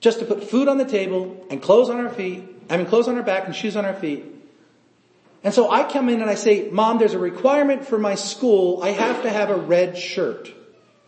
just 0.00 0.18
to 0.18 0.24
put 0.24 0.42
food 0.42 0.66
on 0.66 0.78
the 0.78 0.84
table 0.84 1.46
and 1.48 1.62
clothes 1.62 1.90
on 1.90 2.04
our 2.04 2.10
feet, 2.10 2.42
I 2.68 2.76
mean 2.76 2.86
clothes 2.86 3.06
on 3.06 3.16
our 3.16 3.22
back 3.22 3.46
and 3.46 3.54
shoes 3.54 3.76
on 3.76 3.84
our 3.84 3.94
feet. 3.94 4.24
And 5.44 5.54
so 5.54 5.70
I 5.70 5.84
come 5.84 6.08
in 6.08 6.20
and 6.20 6.28
I 6.28 6.34
say, 6.34 6.68
Mom, 6.68 6.98
there's 6.98 7.14
a 7.14 7.20
requirement 7.20 7.86
for 7.86 7.98
my 7.98 8.16
school. 8.16 8.82
I 8.82 8.88
have 8.88 9.22
to 9.22 9.30
have 9.30 9.48
a 9.48 9.56
red 9.56 9.96
shirt. 9.96 10.52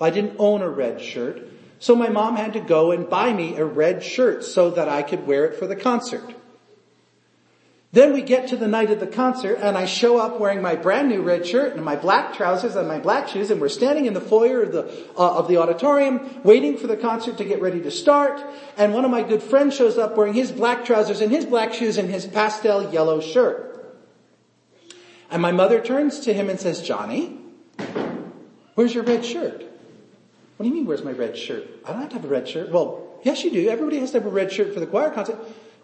I 0.01 0.11
didn't 0.11 0.37
own 0.39 0.63
a 0.63 0.69
red 0.69 1.01
shirt. 1.01 1.49
So 1.81 1.97
my 1.97 2.09
mom 2.09 2.37
had 2.37 2.53
to 2.53 2.61
go 2.61 2.93
and 2.93 3.11
buy 3.11 3.33
me 3.33 3.57
a 3.57 3.65
red 3.65 4.05
shirt 4.05 4.45
so 4.45 4.71
that 4.71 4.89
I 4.89 5.03
could 5.03 5.27
wear 5.27 5.45
it 5.47 5.59
for 5.59 5.67
the 5.67 5.75
concert. 5.75 6.37
Then 7.91 8.13
we 8.13 8.21
get 8.21 8.49
to 8.49 8.57
the 8.57 8.69
night 8.69 8.91
of 8.91 9.01
the 9.01 9.07
concert 9.07 9.59
and 9.63 9.77
I 9.77 9.87
show 9.87 10.19
up 10.19 10.39
wearing 10.39 10.61
my 10.61 10.77
brand 10.77 11.09
new 11.09 11.23
red 11.23 11.47
shirt 11.47 11.75
and 11.75 11.83
my 11.83 11.97
black 11.97 12.35
trousers 12.35 12.77
and 12.77 12.87
my 12.87 12.99
black 12.99 13.29
shoes 13.29 13.51
and 13.51 13.63
we're 13.63 13.71
standing 13.71 14.05
in 14.05 14.13
the 14.13 14.21
foyer 14.21 14.63
of 14.63 14.73
the, 14.73 14.85
uh, 15.17 15.39
of 15.39 15.49
the 15.49 15.57
auditorium 15.57 16.43
waiting 16.43 16.77
for 16.77 16.87
the 16.87 16.99
concert 16.99 17.39
to 17.39 17.45
get 17.45 17.63
ready 17.63 17.81
to 17.81 17.91
start 17.91 18.43
and 18.77 18.93
one 18.93 19.07
of 19.07 19.11
my 19.11 19.23
good 19.23 19.43
friends 19.43 19.75
shows 19.75 19.97
up 19.97 20.19
wearing 20.19 20.35
his 20.35 20.53
black 20.53 20.85
trousers 20.85 21.23
and 21.23 21.33
his 21.33 21.47
black 21.47 21.73
shoes 21.73 21.97
and 21.97 22.11
his 22.11 22.27
pastel 22.27 22.93
yellow 22.93 23.23
shirt. 23.23 23.65
And 25.31 25.41
my 25.41 25.53
mother 25.53 25.81
turns 25.81 26.21
to 26.21 26.35
him 26.35 26.51
and 26.51 26.61
says, 26.61 26.83
Johnny, 26.83 27.39
where's 28.75 28.95
your 28.95 29.05
red 29.05 29.25
shirt? 29.25 29.65
What 30.57 30.65
do 30.65 30.69
you 30.69 30.75
mean 30.75 30.87
where's 30.87 31.05
my 31.05 31.13
red 31.13 31.39
shirt? 31.39 31.65
I 31.87 31.93
don't 31.93 32.01
have 32.01 32.11
to 32.11 32.17
have 32.17 32.25
a 32.25 32.29
red 32.29 32.49
shirt. 32.49 32.71
Well, 32.71 33.19
yes 33.23 33.45
you 33.45 33.51
do. 33.51 33.69
Everybody 33.69 33.99
has 34.01 34.11
to 34.13 34.19
have 34.19 34.27
a 34.27 34.31
red 34.31 34.53
shirt 34.53 34.75
for 34.75 34.81
the 34.81 34.87
choir 34.87 35.11
concert. 35.11 35.39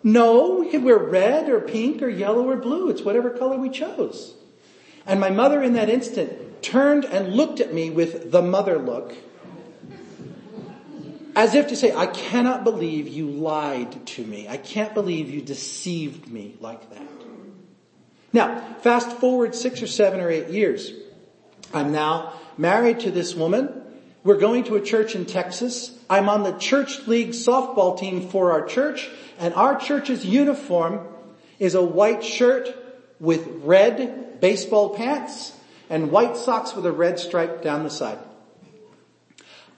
No, 0.04 0.61
we 0.61 0.70
could 0.70 0.84
wear 0.84 0.99
red 0.99 1.49
or 1.49 1.61
pink 1.61 2.02
or 2.02 2.08
yellow 2.08 2.49
or 2.49 2.56
blue. 2.56 2.90
It's 2.90 3.02
whatever 3.02 3.30
color 3.30 3.56
we 3.56 3.70
chose. 3.70 4.34
And 5.06 5.18
my 5.18 5.30
mother 5.30 5.62
in 5.62 5.73
that 5.73 5.88
instant 5.88 6.62
turned 6.62 7.04
and 7.04 7.34
looked 7.34 7.58
at 7.58 7.75
me 7.75 7.90
with 7.90 8.30
the 8.30 8.42
mother 8.42 8.78
look 8.78 9.14
as 11.37 11.54
if 11.54 11.68
to 11.68 11.76
say, 11.76 11.92
I 11.94 12.06
cannot 12.06 12.64
believe 12.64 13.08
you 13.08 13.26
lied 13.28 14.06
to 14.08 14.25
me. 14.25 14.49
I 14.49 14.56
can't 14.56 14.94
believe 14.94 15.30
you 15.30 15.40
deceived 15.40 16.30
me 16.30 16.56
like 16.61 16.88
that. 16.90 17.02
Now, 18.32 18.61
fast 18.82 19.18
forward 19.18 19.54
six 19.54 19.82
or 19.82 19.87
seven 19.87 20.20
or 20.20 20.30
eight 20.30 20.49
years. 20.49 20.92
I'm 21.73 21.92
now 21.92 22.34
married 22.56 23.00
to 23.00 23.11
this 23.11 23.34
woman. 23.34 23.82
We're 24.23 24.38
going 24.38 24.64
to 24.64 24.76
a 24.76 24.80
church 24.80 25.14
in 25.14 25.26
Texas. 25.26 25.94
I'm 26.08 26.28
on 26.28 26.42
the 26.42 26.52
church 26.52 27.06
league 27.06 27.30
softball 27.30 27.99
team 27.99 28.28
for 28.28 28.52
our 28.52 28.66
church. 28.66 29.08
And 29.38 29.54
our 29.54 29.78
church's 29.78 30.25
uniform 30.25 31.06
is 31.58 31.75
a 31.75 31.82
white 31.82 32.25
shirt 32.25 32.68
with 33.20 33.46
red 33.62 34.40
baseball 34.40 34.96
pants 34.96 35.52
and 35.90 36.11
white 36.11 36.37
socks 36.37 36.75
with 36.75 36.87
a 36.87 36.92
red 36.92 37.18
stripe 37.18 37.62
down 37.62 37.84
the 37.84 37.90
side. 37.90 38.18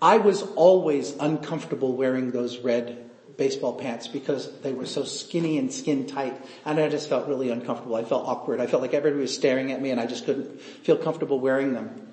I 0.01 0.19
was 0.19 0.43
always 0.43 1.13
uncomfortable 1.19 1.97
wearing 1.97 2.31
those 2.31 2.59
red 2.59 3.11
baseball 3.37 3.75
pants 3.75 4.09
because 4.09 4.51
they 4.61 4.73
were 4.73 4.87
so 4.87 5.05
skinny 5.05 5.59
and 5.59 5.73
skin 5.73 6.07
tight 6.07 6.41
and 6.65 6.79
I 6.79 6.89
just 6.89 7.09
felt 7.09 7.29
really 7.29 7.51
uncomfortable. 7.51 7.97
I 7.97 8.05
felt 8.05 8.27
awkward. 8.27 8.61
I 8.61 8.67
felt 8.67 8.83
like 8.83 8.95
everybody 8.95 9.21
was 9.21 9.35
staring 9.35 9.73
at 9.73 9.81
me 9.81 9.91
and 9.91 10.01
I 10.01 10.07
just 10.07 10.25
couldn't 10.25 10.61
feel 10.61 10.97
comfortable 10.97 11.39
wearing 11.39 11.73
them. 11.73 12.13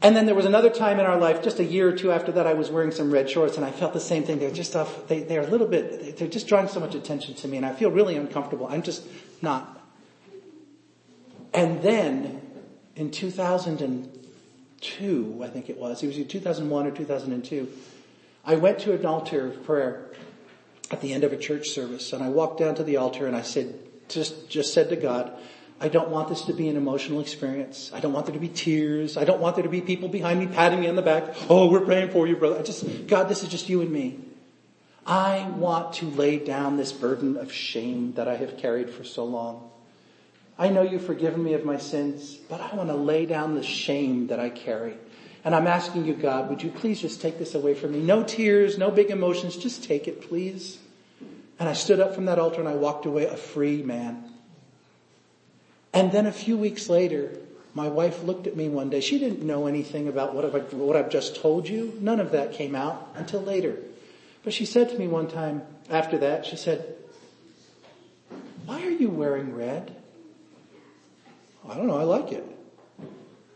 And 0.00 0.14
then 0.14 0.26
there 0.26 0.34
was 0.34 0.44
another 0.44 0.70
time 0.70 1.00
in 1.00 1.06
our 1.06 1.18
life, 1.18 1.42
just 1.42 1.58
a 1.58 1.64
year 1.64 1.88
or 1.88 1.92
two 1.92 2.12
after 2.12 2.30
that, 2.32 2.46
I 2.46 2.52
was 2.54 2.70
wearing 2.70 2.92
some 2.92 3.10
red 3.10 3.28
shorts 3.28 3.56
and 3.56 3.66
I 3.66 3.72
felt 3.72 3.92
the 3.92 4.00
same 4.00 4.22
thing. 4.22 4.38
They're 4.38 4.52
just 4.52 4.76
off, 4.76 5.08
they, 5.08 5.24
they're 5.24 5.42
a 5.42 5.46
little 5.46 5.66
bit, 5.66 6.16
they're 6.16 6.28
just 6.28 6.46
drawing 6.46 6.68
so 6.68 6.78
much 6.78 6.94
attention 6.94 7.34
to 7.34 7.48
me 7.48 7.56
and 7.56 7.66
I 7.66 7.74
feel 7.74 7.90
really 7.90 8.14
uncomfortable. 8.16 8.68
I'm 8.68 8.82
just 8.82 9.04
not. 9.42 9.82
And 11.52 11.82
then 11.82 12.40
in 12.94 13.10
2002, 13.10 15.40
I 15.42 15.48
think 15.48 15.68
it 15.68 15.78
was, 15.78 16.04
it 16.04 16.06
was 16.06 16.16
either 16.16 16.28
2001 16.28 16.86
or 16.86 16.92
2002, 16.92 17.68
I 18.44 18.54
went 18.54 18.78
to 18.80 18.92
an 18.94 19.04
altar 19.04 19.50
prayer 19.50 20.10
at 20.92 21.00
the 21.00 21.12
end 21.12 21.24
of 21.24 21.32
a 21.32 21.36
church 21.36 21.70
service 21.70 22.12
and 22.12 22.22
I 22.22 22.28
walked 22.28 22.60
down 22.60 22.76
to 22.76 22.84
the 22.84 22.98
altar 22.98 23.26
and 23.26 23.34
I 23.34 23.42
said, 23.42 23.74
just, 24.08 24.48
just 24.48 24.72
said 24.72 24.90
to 24.90 24.96
God, 24.96 25.32
I 25.80 25.88
don't 25.88 26.08
want 26.08 26.28
this 26.28 26.42
to 26.42 26.52
be 26.52 26.68
an 26.68 26.76
emotional 26.76 27.20
experience. 27.20 27.92
I 27.94 28.00
don't 28.00 28.12
want 28.12 28.26
there 28.26 28.34
to 28.34 28.40
be 28.40 28.48
tears. 28.48 29.16
I 29.16 29.24
don't 29.24 29.40
want 29.40 29.54
there 29.54 29.62
to 29.62 29.70
be 29.70 29.80
people 29.80 30.08
behind 30.08 30.40
me 30.40 30.46
patting 30.46 30.80
me 30.80 30.88
on 30.88 30.96
the 30.96 31.02
back. 31.02 31.34
Oh, 31.48 31.70
we're 31.70 31.84
praying 31.84 32.10
for 32.10 32.26
you, 32.26 32.36
brother. 32.36 32.58
I 32.58 32.62
just, 32.62 33.06
God, 33.06 33.28
this 33.28 33.44
is 33.44 33.48
just 33.48 33.68
you 33.68 33.80
and 33.80 33.90
me. 33.90 34.18
I 35.06 35.48
want 35.56 35.94
to 35.94 36.06
lay 36.06 36.38
down 36.38 36.76
this 36.76 36.92
burden 36.92 37.36
of 37.36 37.52
shame 37.52 38.12
that 38.14 38.26
I 38.26 38.36
have 38.36 38.58
carried 38.58 38.90
for 38.90 39.04
so 39.04 39.24
long. 39.24 39.70
I 40.58 40.68
know 40.68 40.82
you've 40.82 41.06
forgiven 41.06 41.44
me 41.44 41.54
of 41.54 41.64
my 41.64 41.78
sins, 41.78 42.34
but 42.48 42.60
I 42.60 42.74
want 42.74 42.88
to 42.88 42.96
lay 42.96 43.24
down 43.24 43.54
the 43.54 43.62
shame 43.62 44.26
that 44.26 44.40
I 44.40 44.50
carry. 44.50 44.96
And 45.44 45.54
I'm 45.54 45.68
asking 45.68 46.04
you, 46.04 46.14
God, 46.14 46.50
would 46.50 46.62
you 46.62 46.70
please 46.70 47.00
just 47.00 47.22
take 47.22 47.38
this 47.38 47.54
away 47.54 47.74
from 47.74 47.92
me? 47.92 48.00
No 48.00 48.24
tears, 48.24 48.76
no 48.76 48.90
big 48.90 49.10
emotions, 49.10 49.56
just 49.56 49.84
take 49.84 50.08
it, 50.08 50.20
please. 50.20 50.78
And 51.60 51.68
I 51.68 51.72
stood 51.72 52.00
up 52.00 52.14
from 52.14 52.24
that 52.24 52.40
altar 52.40 52.60
and 52.60 52.68
I 52.68 52.74
walked 52.74 53.06
away 53.06 53.26
a 53.26 53.36
free 53.36 53.82
man. 53.82 54.24
And 55.92 56.12
then 56.12 56.26
a 56.26 56.32
few 56.32 56.56
weeks 56.56 56.88
later, 56.88 57.36
my 57.74 57.88
wife 57.88 58.22
looked 58.22 58.46
at 58.46 58.56
me 58.56 58.68
one 58.68 58.90
day. 58.90 59.00
She 59.00 59.18
didn't 59.18 59.42
know 59.42 59.66
anything 59.66 60.08
about 60.08 60.34
what 60.34 60.44
I've, 60.44 60.72
what 60.72 60.96
I've 60.96 61.10
just 61.10 61.36
told 61.36 61.68
you. 61.68 61.96
None 62.00 62.20
of 62.20 62.32
that 62.32 62.52
came 62.52 62.74
out 62.74 63.08
until 63.14 63.40
later. 63.40 63.78
But 64.42 64.52
she 64.52 64.64
said 64.64 64.88
to 64.90 64.98
me 64.98 65.06
one 65.06 65.28
time 65.28 65.62
after 65.90 66.18
that, 66.18 66.46
she 66.46 66.56
said, 66.56 66.94
why 68.66 68.82
are 68.82 68.90
you 68.90 69.08
wearing 69.08 69.54
red? 69.54 69.96
I 71.68 71.74
don't 71.74 71.86
know, 71.86 71.98
I 71.98 72.02
like 72.02 72.32
it. 72.32 72.44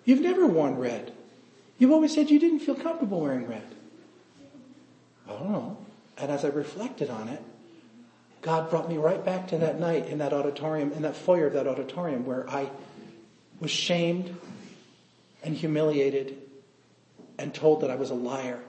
You've 0.04 0.20
never 0.20 0.46
worn 0.46 0.76
red. 0.76 1.12
You've 1.78 1.92
always 1.92 2.14
said 2.14 2.30
you 2.30 2.38
didn't 2.38 2.60
feel 2.60 2.74
comfortable 2.74 3.20
wearing 3.20 3.46
red. 3.46 3.66
I 5.28 5.32
don't 5.32 5.50
know. 5.50 5.76
And 6.18 6.30
as 6.30 6.44
I 6.44 6.48
reflected 6.48 7.10
on 7.10 7.28
it, 7.28 7.42
God 8.42 8.70
brought 8.70 8.88
me 8.88 8.98
right 8.98 9.24
back 9.24 9.48
to 9.48 9.58
that 9.58 9.78
night 9.78 10.08
in 10.08 10.18
that 10.18 10.32
auditorium, 10.32 10.92
in 10.92 11.02
that 11.02 11.16
foyer 11.16 11.46
of 11.46 11.52
that 11.52 11.68
auditorium 11.68 12.26
where 12.26 12.48
I 12.50 12.68
was 13.60 13.70
shamed 13.70 14.36
and 15.44 15.54
humiliated 15.54 16.36
and 17.38 17.54
told 17.54 17.82
that 17.82 17.90
I 17.90 17.94
was 17.94 18.10
a 18.10 18.14
liar 18.14 18.60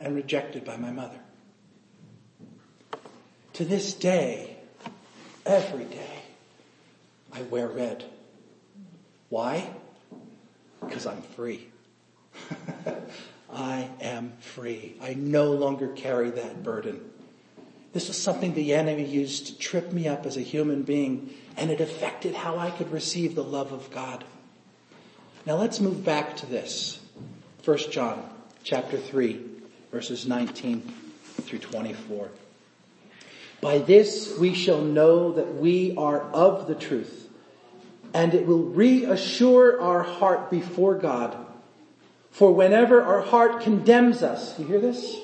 and 0.00 0.14
rejected 0.14 0.64
by 0.64 0.76
my 0.76 0.92
mother. 0.92 1.18
To 3.54 3.64
this 3.64 3.94
day, 3.94 4.56
every 5.44 5.84
day, 5.84 6.22
I 7.32 7.42
wear 7.42 7.66
red. 7.66 8.04
Why? 9.28 9.68
Because 10.80 11.06
I'm 11.06 11.22
free. 11.22 11.66
I 13.52 13.88
am 14.00 14.32
free. 14.40 14.96
I 15.00 15.14
no 15.14 15.52
longer 15.52 15.88
carry 15.88 16.30
that 16.30 16.62
burden. 16.62 17.10
This 17.94 18.08
was 18.08 18.20
something 18.20 18.54
the 18.54 18.74
enemy 18.74 19.04
used 19.04 19.46
to 19.46 19.58
trip 19.58 19.92
me 19.92 20.08
up 20.08 20.26
as 20.26 20.36
a 20.36 20.40
human 20.40 20.82
being, 20.82 21.32
and 21.56 21.70
it 21.70 21.80
affected 21.80 22.34
how 22.34 22.58
I 22.58 22.72
could 22.72 22.90
receive 22.90 23.36
the 23.36 23.44
love 23.44 23.72
of 23.72 23.88
God. 23.92 24.24
Now 25.46 25.54
let's 25.54 25.78
move 25.78 26.04
back 26.04 26.36
to 26.38 26.46
this. 26.46 26.98
1 27.64 27.78
John 27.92 28.28
chapter 28.64 28.98
3 28.98 29.40
verses 29.92 30.26
19 30.26 30.82
through 31.42 31.60
24. 31.60 32.30
By 33.60 33.78
this 33.78 34.36
we 34.38 34.54
shall 34.54 34.82
know 34.82 35.32
that 35.32 35.54
we 35.54 35.94
are 35.96 36.20
of 36.32 36.66
the 36.66 36.74
truth, 36.74 37.28
and 38.12 38.34
it 38.34 38.44
will 38.44 38.64
reassure 38.64 39.80
our 39.80 40.02
heart 40.02 40.50
before 40.50 40.96
God. 40.96 41.36
For 42.32 42.50
whenever 42.52 43.00
our 43.00 43.20
heart 43.20 43.60
condemns 43.60 44.24
us, 44.24 44.58
you 44.58 44.66
hear 44.66 44.80
this? 44.80 45.16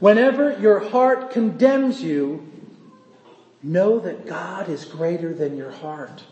Whenever 0.00 0.58
your 0.58 0.78
heart 0.78 1.30
condemns 1.30 2.02
you, 2.02 2.46
know 3.62 3.98
that 4.00 4.26
God 4.26 4.68
is 4.68 4.84
greater 4.84 5.32
than 5.32 5.56
your 5.56 5.70
heart. 5.70 6.22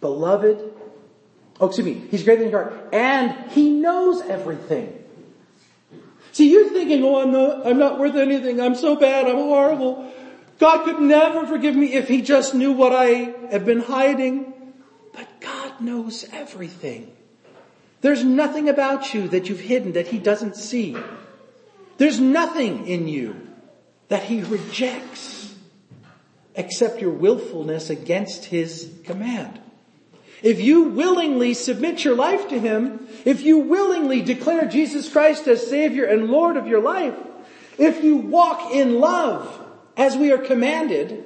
Beloved, 0.00 0.72
oh 1.60 1.66
excuse 1.66 1.86
me, 1.86 1.94
He's 2.10 2.22
greater 2.22 2.42
than 2.42 2.50
your 2.50 2.62
heart, 2.62 2.88
and 2.92 3.50
He 3.50 3.70
knows 3.70 4.20
everything. 4.20 4.94
See, 6.32 6.50
you're 6.52 6.68
thinking, 6.68 7.02
oh, 7.02 7.20
I'm 7.20 7.32
not, 7.32 7.66
I'm 7.66 7.78
not 7.78 7.98
worth 7.98 8.14
anything. 8.14 8.60
I'm 8.60 8.76
so 8.76 8.94
bad. 8.94 9.26
I'm 9.26 9.36
horrible. 9.36 10.12
God 10.60 10.84
could 10.84 11.00
never 11.00 11.46
forgive 11.46 11.74
me 11.74 11.94
if 11.94 12.06
He 12.06 12.22
just 12.22 12.54
knew 12.54 12.72
what 12.72 12.92
I 12.92 13.34
have 13.50 13.64
been 13.64 13.80
hiding. 13.80 14.52
But 15.12 15.26
God 15.40 15.80
knows 15.80 16.24
everything. 16.32 17.10
There's 18.00 18.24
nothing 18.24 18.68
about 18.68 19.12
you 19.12 19.28
that 19.28 19.48
you've 19.48 19.60
hidden 19.60 19.92
that 19.92 20.08
he 20.08 20.18
doesn't 20.18 20.56
see. 20.56 20.96
There's 21.96 22.20
nothing 22.20 22.86
in 22.86 23.08
you 23.08 23.48
that 24.08 24.22
he 24.22 24.42
rejects 24.42 25.54
except 26.54 27.00
your 27.00 27.10
willfulness 27.10 27.90
against 27.90 28.46
his 28.46 28.92
command. 29.04 29.60
If 30.42 30.60
you 30.60 30.84
willingly 30.84 31.54
submit 31.54 32.04
your 32.04 32.14
life 32.14 32.48
to 32.48 32.58
him, 32.58 33.08
if 33.24 33.42
you 33.42 33.58
willingly 33.58 34.22
declare 34.22 34.66
Jesus 34.66 35.10
Christ 35.10 35.48
as 35.48 35.66
Savior 35.66 36.04
and 36.04 36.30
Lord 36.30 36.56
of 36.56 36.68
your 36.68 36.80
life, 36.80 37.16
if 37.78 38.02
you 38.04 38.16
walk 38.16 38.72
in 38.72 39.00
love 39.00 39.66
as 39.96 40.16
we 40.16 40.30
are 40.32 40.38
commanded, 40.38 41.24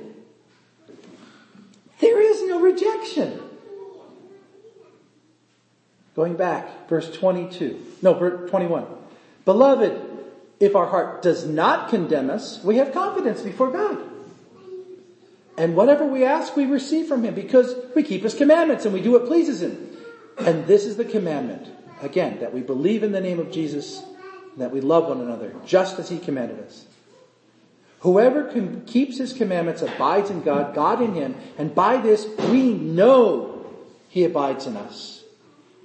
there 2.00 2.21
is 2.21 2.43
no 2.49 2.61
rejection. 2.61 3.41
Going 6.14 6.37
back, 6.37 6.88
verse 6.88 7.11
22. 7.11 7.81
No, 8.02 8.15
verse 8.15 8.50
21. 8.50 8.86
Beloved, 9.45 10.00
if 10.60 10.76
our 10.76 10.86
heart 10.86 11.23
does 11.23 11.47
not 11.47 11.89
condemn 11.89 12.30
us, 12.30 12.63
we 12.63 12.76
have 12.76 12.93
confidence 12.93 13.41
before 13.41 13.71
God. 13.71 13.99
And 15.56 15.75
whatever 15.75 16.04
we 16.04 16.25
ask, 16.25 16.54
we 16.56 16.67
receive 16.67 17.06
from 17.08 17.25
Him 17.25 17.34
because 17.34 17.75
we 17.95 18.02
keep 18.02 18.23
His 18.23 18.34
commandments 18.34 18.84
and 18.84 18.93
we 18.93 19.00
do 19.00 19.13
what 19.13 19.26
pleases 19.26 19.63
Him. 19.63 19.97
And 20.39 20.67
this 20.67 20.84
is 20.84 20.97
the 20.97 21.04
commandment. 21.04 21.69
Again, 22.00 22.41
that 22.41 22.52
we 22.52 22.60
believe 22.60 23.02
in 23.02 23.13
the 23.13 23.21
name 23.21 23.39
of 23.39 23.50
Jesus, 23.50 24.02
that 24.56 24.71
we 24.71 24.80
love 24.80 25.08
one 25.08 25.21
another, 25.21 25.54
just 25.65 25.99
as 25.99 26.08
He 26.08 26.19
commanded 26.19 26.58
us. 26.60 26.84
Whoever 28.00 28.45
keeps 28.86 29.19
His 29.19 29.32
commandments 29.32 29.82
abides 29.82 30.28
in 30.28 30.43
God, 30.43 30.75
God 30.75 31.00
in 31.00 31.15
Him, 31.15 31.36
and 31.58 31.75
by 31.75 31.99
this 31.99 32.26
we 32.50 32.73
know 32.73 33.67
He 34.08 34.25
abides 34.25 34.67
in 34.67 34.76
us 34.76 35.22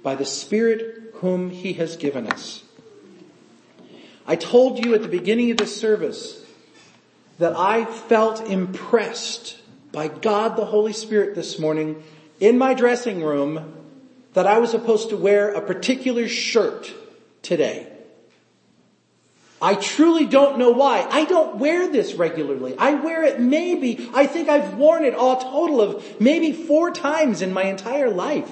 by 0.02 0.14
the 0.14 0.24
Spirit 0.24 1.14
whom 1.14 1.50
He 1.50 1.74
has 1.74 1.96
given 1.96 2.26
us. 2.26 2.62
I 4.26 4.36
told 4.36 4.84
you 4.84 4.94
at 4.94 5.02
the 5.02 5.08
beginning 5.08 5.50
of 5.50 5.56
this 5.56 5.78
service 5.80 6.44
that 7.38 7.54
I 7.56 7.84
felt 7.84 8.46
impressed 8.46 9.56
by 9.92 10.08
God 10.08 10.56
the 10.56 10.66
Holy 10.66 10.92
Spirit 10.92 11.34
this 11.34 11.58
morning 11.58 12.02
in 12.40 12.58
my 12.58 12.74
dressing 12.74 13.22
room 13.22 13.74
that 14.34 14.46
I 14.46 14.58
was 14.58 14.70
supposed 14.70 15.10
to 15.10 15.16
wear 15.16 15.52
a 15.52 15.60
particular 15.60 16.28
shirt 16.28 16.92
today. 17.42 17.90
I 19.60 19.74
truly 19.74 20.26
don't 20.26 20.58
know 20.58 20.70
why. 20.70 21.06
I 21.10 21.24
don't 21.24 21.56
wear 21.56 21.90
this 21.90 22.14
regularly. 22.14 22.76
I 22.78 22.94
wear 22.94 23.24
it 23.24 23.40
maybe, 23.40 24.08
I 24.14 24.26
think 24.26 24.48
I've 24.48 24.74
worn 24.74 25.04
it 25.04 25.14
all 25.14 25.40
total 25.40 25.80
of 25.80 26.20
maybe 26.20 26.52
four 26.52 26.92
times 26.92 27.42
in 27.42 27.52
my 27.52 27.64
entire 27.64 28.10
life. 28.10 28.50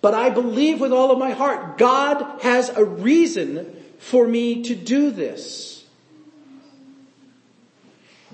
But 0.00 0.14
I 0.14 0.30
believe 0.30 0.80
with 0.80 0.92
all 0.92 1.10
of 1.10 1.18
my 1.18 1.32
heart, 1.32 1.76
God 1.76 2.40
has 2.42 2.70
a 2.70 2.84
reason 2.84 3.76
for 3.98 4.26
me 4.26 4.62
to 4.64 4.74
do 4.74 5.10
this. 5.10 5.84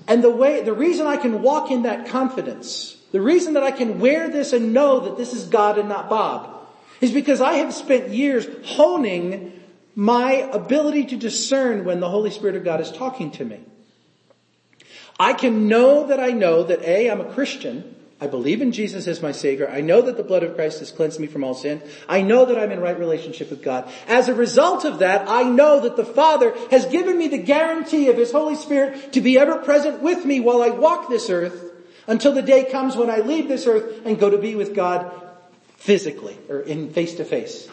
And 0.07 0.23
the 0.23 0.29
way, 0.29 0.63
the 0.63 0.73
reason 0.73 1.05
I 1.05 1.17
can 1.17 1.41
walk 1.41 1.69
in 1.69 1.83
that 1.83 2.07
confidence, 2.07 2.95
the 3.11 3.19
reason 3.19 3.53
that 3.53 3.63
I 3.63 3.71
can 3.71 3.99
wear 3.99 4.29
this 4.29 4.53
and 4.53 4.73
know 4.73 5.01
that 5.01 5.17
this 5.17 5.33
is 5.33 5.45
God 5.45 5.77
and 5.77 5.89
not 5.89 6.09
Bob, 6.09 6.55
is 7.01 7.11
because 7.11 7.41
I 7.41 7.55
have 7.55 7.73
spent 7.73 8.09
years 8.09 8.47
honing 8.63 9.51
my 9.93 10.31
ability 10.31 11.05
to 11.07 11.17
discern 11.17 11.83
when 11.83 11.99
the 11.99 12.09
Holy 12.09 12.31
Spirit 12.31 12.55
of 12.55 12.63
God 12.63 12.79
is 12.79 12.91
talking 12.91 13.31
to 13.31 13.43
me. 13.43 13.59
I 15.19 15.33
can 15.33 15.67
know 15.67 16.07
that 16.07 16.19
I 16.19 16.29
know 16.29 16.63
that 16.63 16.81
A, 16.83 17.09
I'm 17.09 17.19
a 17.19 17.33
Christian, 17.33 17.95
I 18.19 18.25
believe 18.25 18.63
in 18.63 18.71
Jesus 18.71 19.07
as 19.07 19.21
my 19.21 19.31
Savior. 19.31 19.69
I 19.69 19.81
know 19.81 20.01
that 20.01 20.17
the 20.17 20.23
blood 20.23 20.41
of 20.41 20.55
Christ 20.55 20.79
has 20.79 20.91
cleansed 20.91 21.19
me 21.19 21.27
from 21.27 21.43
all 21.43 21.53
sin. 21.53 21.83
I 22.09 22.23
know 22.23 22.45
that 22.45 22.57
I'm 22.57 22.71
in 22.71 22.79
right 22.79 22.97
relationship 22.97 23.51
with 23.51 23.61
God. 23.61 23.91
As 24.07 24.27
a 24.27 24.33
result 24.33 24.85
of 24.85 24.99
that, 24.99 25.29
I 25.29 25.43
know 25.43 25.81
that 25.81 25.97
the 25.97 26.05
Father 26.05 26.55
has 26.71 26.87
given 26.87 27.15
me 27.15 27.27
the 27.27 27.37
guarantee 27.37 28.09
of 28.09 28.17
His 28.17 28.31
Holy 28.31 28.55
Spirit 28.55 29.13
to 29.13 29.21
be 29.21 29.37
ever 29.37 29.57
present 29.57 30.01
with 30.01 30.25
me 30.25 30.39
while 30.39 30.63
I 30.63 30.69
walk 30.69 31.09
this 31.09 31.29
earth 31.29 31.71
until 32.07 32.33
the 32.33 32.41
day 32.41 32.63
comes 32.71 32.95
when 32.95 33.11
I 33.11 33.17
leave 33.19 33.47
this 33.47 33.67
earth 33.67 34.03
and 34.03 34.19
go 34.19 34.31
to 34.31 34.37
be 34.39 34.55
with 34.55 34.73
God 34.73 35.11
physically 35.75 36.37
or 36.49 36.61
in 36.61 36.91
face 36.91 37.15
to 37.15 37.25
face. 37.25 37.69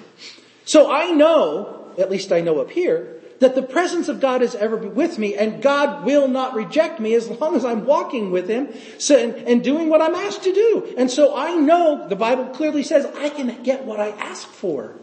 So 0.67 0.93
I 0.93 1.11
know, 1.11 1.93
at 1.97 2.11
least 2.11 2.33
I 2.33 2.43
know 2.43 2.61
up 2.61 2.71
here, 2.71 3.23
that 3.45 3.55
the 3.55 3.63
presence 3.63 4.09
of 4.09 4.21
God 4.21 4.41
is 4.41 4.55
ever 4.55 4.75
with 4.75 5.19
me 5.19 5.35
and 5.35 5.61
God 5.61 6.07
will 6.07 6.29
not 6.29 6.55
reject 6.55 6.99
me 6.99 7.13
as 7.13 7.29
long 7.29 7.55
as 7.55 7.63
I'm 7.63 7.85
walking 7.85 8.31
with 8.31 8.49
Him 8.49 8.73
and 9.11 9.63
doing 9.63 9.91
what 9.91 10.01
I'm 10.01 10.15
asked 10.15 10.45
to 10.45 10.53
do. 10.53 10.95
And 10.97 11.11
so 11.11 11.37
I 11.37 11.55
know, 11.55 12.09
the 12.09 12.17
Bible 12.17 12.47
clearly 12.47 12.83
says, 12.83 13.05
I 13.19 13.29
can 13.29 13.63
get 13.63 13.85
what 13.85 14.01
I 14.01 14.09
ask 14.13 14.49
for. 14.49 14.95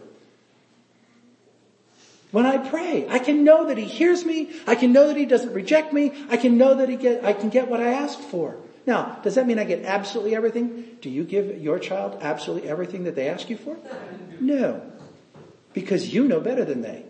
When 2.32 2.44
I 2.44 2.58
pray, 2.58 3.06
I 3.08 3.20
can 3.20 3.44
know 3.44 3.68
that 3.68 3.78
He 3.78 3.84
hears 3.84 4.24
me. 4.24 4.50
I 4.66 4.74
can 4.74 4.92
know 4.92 5.06
that 5.06 5.16
He 5.16 5.24
doesn't 5.24 5.52
reject 5.52 5.92
me. 5.92 6.12
I 6.28 6.36
can 6.36 6.58
know 6.58 6.74
that 6.74 6.88
he 6.88 6.96
get, 6.96 7.24
I 7.24 7.34
can 7.34 7.48
get 7.48 7.68
what 7.68 7.78
I 7.80 7.92
ask 7.92 8.18
for. 8.18 8.56
Now, 8.86 9.20
does 9.22 9.36
that 9.36 9.46
mean 9.46 9.60
I 9.60 9.64
get 9.64 9.84
absolutely 9.84 10.34
everything? 10.34 10.96
Do 11.00 11.10
you 11.10 11.22
give 11.22 11.62
your 11.62 11.78
child 11.78 12.18
absolutely 12.20 12.68
everything 12.68 13.04
that 13.04 13.14
they 13.14 13.28
ask 13.28 13.48
you 13.48 13.56
for? 13.56 13.76
No. 14.40 14.82
Because 15.74 16.12
you 16.12 16.26
know 16.26 16.40
better 16.40 16.64
than 16.64 16.82
they. 16.82 17.04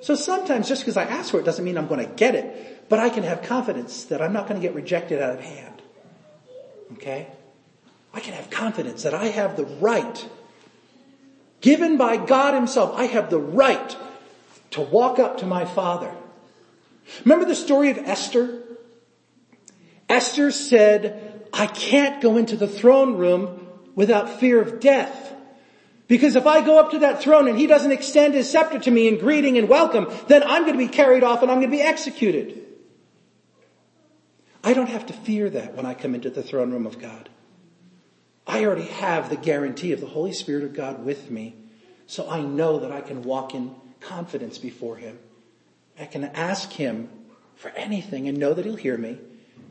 So 0.00 0.14
sometimes 0.14 0.68
just 0.68 0.82
because 0.82 0.96
I 0.96 1.04
ask 1.04 1.30
for 1.30 1.40
it 1.40 1.44
doesn't 1.44 1.64
mean 1.64 1.76
I'm 1.76 1.88
going 1.88 2.06
to 2.06 2.14
get 2.14 2.34
it, 2.34 2.88
but 2.88 2.98
I 2.98 3.08
can 3.08 3.24
have 3.24 3.42
confidence 3.42 4.04
that 4.04 4.22
I'm 4.22 4.32
not 4.32 4.48
going 4.48 4.60
to 4.60 4.66
get 4.66 4.74
rejected 4.74 5.20
out 5.20 5.34
of 5.34 5.40
hand. 5.40 5.82
Okay? 6.94 7.28
I 8.14 8.20
can 8.20 8.34
have 8.34 8.50
confidence 8.50 9.02
that 9.02 9.14
I 9.14 9.26
have 9.26 9.56
the 9.56 9.64
right, 9.64 10.28
given 11.60 11.96
by 11.96 12.16
God 12.16 12.54
himself, 12.54 12.96
I 12.96 13.04
have 13.04 13.30
the 13.30 13.38
right 13.38 13.96
to 14.70 14.80
walk 14.80 15.18
up 15.18 15.38
to 15.38 15.46
my 15.46 15.64
father. 15.64 16.14
Remember 17.24 17.44
the 17.44 17.54
story 17.54 17.90
of 17.90 17.98
Esther? 17.98 18.62
Esther 20.08 20.50
said, 20.50 21.48
I 21.52 21.66
can't 21.66 22.22
go 22.22 22.36
into 22.36 22.56
the 22.56 22.68
throne 22.68 23.16
room 23.16 23.66
without 23.94 24.40
fear 24.40 24.60
of 24.60 24.80
death. 24.80 25.27
Because 26.08 26.36
if 26.36 26.46
I 26.46 26.64
go 26.64 26.80
up 26.80 26.90
to 26.92 27.00
that 27.00 27.20
throne 27.20 27.48
and 27.48 27.58
he 27.58 27.66
doesn't 27.66 27.92
extend 27.92 28.32
his 28.32 28.50
scepter 28.50 28.78
to 28.78 28.90
me 28.90 29.08
in 29.08 29.18
greeting 29.18 29.58
and 29.58 29.68
welcome, 29.68 30.10
then 30.26 30.42
I'm 30.42 30.62
going 30.62 30.72
to 30.72 30.78
be 30.78 30.88
carried 30.88 31.22
off 31.22 31.42
and 31.42 31.50
I'm 31.50 31.58
going 31.58 31.70
to 31.70 31.76
be 31.76 31.82
executed. 31.82 32.64
I 34.64 34.72
don't 34.72 34.88
have 34.88 35.06
to 35.06 35.12
fear 35.12 35.50
that 35.50 35.74
when 35.74 35.84
I 35.84 35.94
come 35.94 36.14
into 36.14 36.30
the 36.30 36.42
throne 36.42 36.72
room 36.72 36.86
of 36.86 36.98
God. 36.98 37.28
I 38.46 38.64
already 38.64 38.86
have 38.86 39.28
the 39.28 39.36
guarantee 39.36 39.92
of 39.92 40.00
the 40.00 40.06
Holy 40.06 40.32
Spirit 40.32 40.64
of 40.64 40.72
God 40.72 41.04
with 41.04 41.30
me. 41.30 41.54
So 42.06 42.28
I 42.28 42.40
know 42.40 42.78
that 42.80 42.90
I 42.90 43.02
can 43.02 43.22
walk 43.22 43.54
in 43.54 43.74
confidence 44.00 44.56
before 44.56 44.96
Him. 44.96 45.18
I 46.00 46.06
can 46.06 46.24
ask 46.24 46.72
Him 46.72 47.10
for 47.56 47.68
anything 47.70 48.28
and 48.28 48.38
know 48.38 48.54
that 48.54 48.64
He'll 48.64 48.76
hear 48.76 48.96
me 48.96 49.18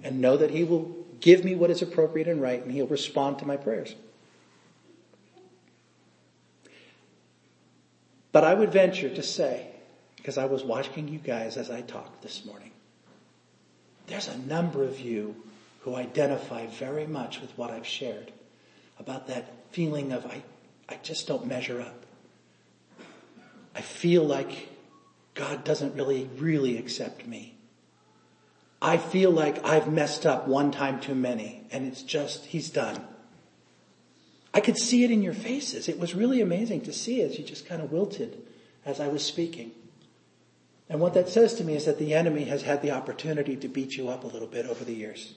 and 0.03 0.21
know 0.21 0.37
that 0.37 0.51
He 0.51 0.63
will 0.63 0.95
give 1.19 1.43
me 1.43 1.55
what 1.55 1.71
is 1.71 1.81
appropriate 1.81 2.27
and 2.27 2.39
right 2.39 2.61
and 2.61 2.71
He'll 2.71 2.85
respond 2.85 3.39
to 3.39 3.47
my 3.47 3.57
prayers. 3.57 3.95
But 8.37 8.43
I 8.43 8.53
would 8.53 8.71
venture 8.71 9.09
to 9.09 9.23
say, 9.23 9.65
because 10.15 10.37
I 10.37 10.45
was 10.45 10.63
watching 10.63 11.07
you 11.07 11.17
guys 11.17 11.57
as 11.57 11.71
I 11.71 11.81
talked 11.81 12.21
this 12.21 12.45
morning, 12.45 12.69
there's 14.05 14.27
a 14.27 14.37
number 14.37 14.83
of 14.83 14.99
you 14.99 15.35
who 15.79 15.95
identify 15.95 16.67
very 16.67 17.07
much 17.07 17.41
with 17.41 17.49
what 17.57 17.71
I've 17.71 17.87
shared 17.87 18.31
about 18.99 19.25
that 19.25 19.51
feeling 19.71 20.11
of 20.11 20.23
I, 20.27 20.43
I 20.87 20.99
just 21.01 21.27
don't 21.27 21.47
measure 21.47 21.81
up. 21.81 22.05
I 23.73 23.81
feel 23.81 24.23
like 24.23 24.69
God 25.33 25.63
doesn't 25.63 25.95
really, 25.95 26.29
really 26.37 26.77
accept 26.77 27.25
me. 27.25 27.55
I 28.79 28.97
feel 28.97 29.31
like 29.31 29.65
I've 29.65 29.91
messed 29.91 30.27
up 30.27 30.47
one 30.47 30.69
time 30.69 30.99
too 30.99 31.15
many 31.15 31.63
and 31.71 31.87
it's 31.87 32.03
just, 32.03 32.45
he's 32.45 32.69
done. 32.69 33.03
I 34.53 34.59
could 34.59 34.77
see 34.77 35.03
it 35.03 35.11
in 35.11 35.21
your 35.21 35.33
faces. 35.33 35.87
It 35.87 35.99
was 35.99 36.15
really 36.15 36.41
amazing 36.41 36.81
to 36.81 36.93
see 36.93 37.21
as 37.21 37.37
you 37.37 37.43
just 37.43 37.65
kind 37.65 37.81
of 37.81 37.91
wilted 37.91 38.41
as 38.85 38.99
I 38.99 39.07
was 39.07 39.23
speaking. 39.23 39.71
And 40.89 40.99
what 41.01 41.13
that 41.15 41.27
says 41.29 41.55
to 41.55 41.63
me 41.63 41.75
is 41.75 41.85
that 41.85 41.99
the 41.99 42.13
enemy 42.13 42.45
has 42.45 42.61
had 42.61 42.81
the 42.81 42.91
opportunity 42.91 43.55
to 43.57 43.67
beat 43.67 43.97
you 43.97 44.07
up 44.07 44.23
a 44.23 44.27
little 44.27 44.47
bit 44.47 44.65
over 44.65 44.85
the 44.85 44.93
years. 44.93 45.33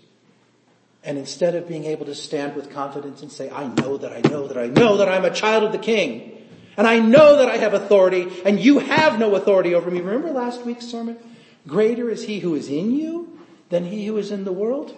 And 1.03 1.18
instead 1.18 1.55
of 1.55 1.66
being 1.66 1.87
able 1.87 2.07
to 2.07 2.14
stand 2.14 2.55
with 2.55 2.70
confidence 2.70 3.23
and 3.23 3.33
say, 3.33 3.51
I 3.51 3.66
know 3.66 3.96
that 3.96 4.12
I 4.12 4.29
know 4.29 4.46
that 4.46 4.59
I 4.59 4.66
know 4.66 4.99
that 4.99 5.09
I'm 5.09 5.25
a 5.25 5.35
child 5.35 5.64
of 5.64 5.73
the 5.73 5.79
king, 5.79 6.46
and 6.77 6.87
I 6.87 6.99
know 6.99 7.37
that 7.37 7.49
I 7.49 7.57
have 7.57 7.75
authority, 7.75 8.29
and 8.44 8.61
you 8.61 8.79
have 8.79 9.18
no 9.18 9.35
authority 9.35 9.75
over 9.75 9.90
me. 9.90 10.01
Remember 10.01 10.31
last 10.31 10.64
week's 10.64 10.87
sermon? 10.87 11.18
Greater 11.66 12.11
is 12.11 12.25
he 12.25 12.40
who 12.40 12.55
is 12.55 12.68
in 12.68 12.94
you 12.94 13.38
than 13.70 13.87
he 13.87 14.07
who 14.07 14.16
is 14.18 14.31
in 14.31 14.44
the 14.44 14.53
world. 14.53 14.94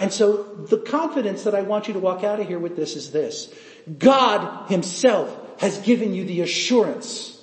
And 0.00 0.12
so 0.12 0.42
the 0.42 0.78
confidence 0.78 1.44
that 1.44 1.54
I 1.54 1.62
want 1.62 1.88
you 1.88 1.94
to 1.94 2.00
walk 2.00 2.22
out 2.22 2.40
of 2.40 2.46
here 2.46 2.58
with 2.58 2.76
this 2.76 2.94
is 2.94 3.10
this. 3.10 3.52
God 3.98 4.68
himself 4.70 5.36
has 5.60 5.78
given 5.78 6.14
you 6.14 6.24
the 6.24 6.42
assurance 6.42 7.42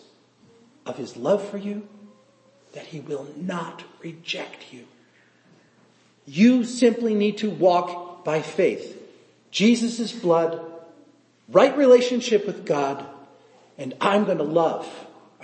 of 0.86 0.98
his 0.98 1.18
love 1.18 1.48
for 1.50 1.58
you 1.58 1.88
that 2.74 2.86
he 2.86 3.00
will 3.00 3.28
not 3.36 3.84
reject 4.02 4.72
you. 4.72 4.86
You 6.26 6.63
simply 6.63 7.13
need 7.13 7.39
to 7.39 7.50
walk 7.50 8.24
by 8.24 8.41
faith. 8.41 9.02
Jesus' 9.52 10.12
blood, 10.12 10.60
right 11.50 11.78
relationship 11.78 12.46
with 12.46 12.65
God, 12.65 13.06
and 13.78 13.94
I'm 14.02 14.26
going 14.26 14.39
to 14.39 14.44
love. 14.44 14.88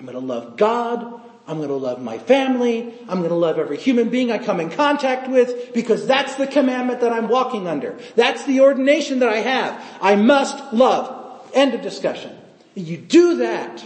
I'm 0.01 0.07
going 0.07 0.19
to 0.19 0.33
love 0.33 0.57
God. 0.57 1.21
I'm 1.47 1.57
going 1.57 1.69
to 1.69 1.75
love 1.75 2.01
my 2.01 2.17
family. 2.17 2.91
I'm 3.07 3.19
going 3.19 3.29
to 3.29 3.35
love 3.35 3.59
every 3.59 3.77
human 3.77 4.09
being 4.09 4.31
I 4.31 4.39
come 4.39 4.59
in 4.59 4.71
contact 4.71 5.29
with 5.29 5.75
because 5.75 6.07
that's 6.07 6.33
the 6.37 6.47
commandment 6.47 7.01
that 7.01 7.13
I'm 7.13 7.27
walking 7.27 7.67
under. 7.67 7.99
That's 8.15 8.43
the 8.45 8.61
ordination 8.61 9.19
that 9.19 9.29
I 9.29 9.37
have. 9.41 9.99
I 10.01 10.15
must 10.15 10.73
love. 10.73 11.51
End 11.53 11.75
of 11.75 11.83
discussion. 11.83 12.35
You 12.73 12.97
do 12.97 13.37
that, 13.37 13.85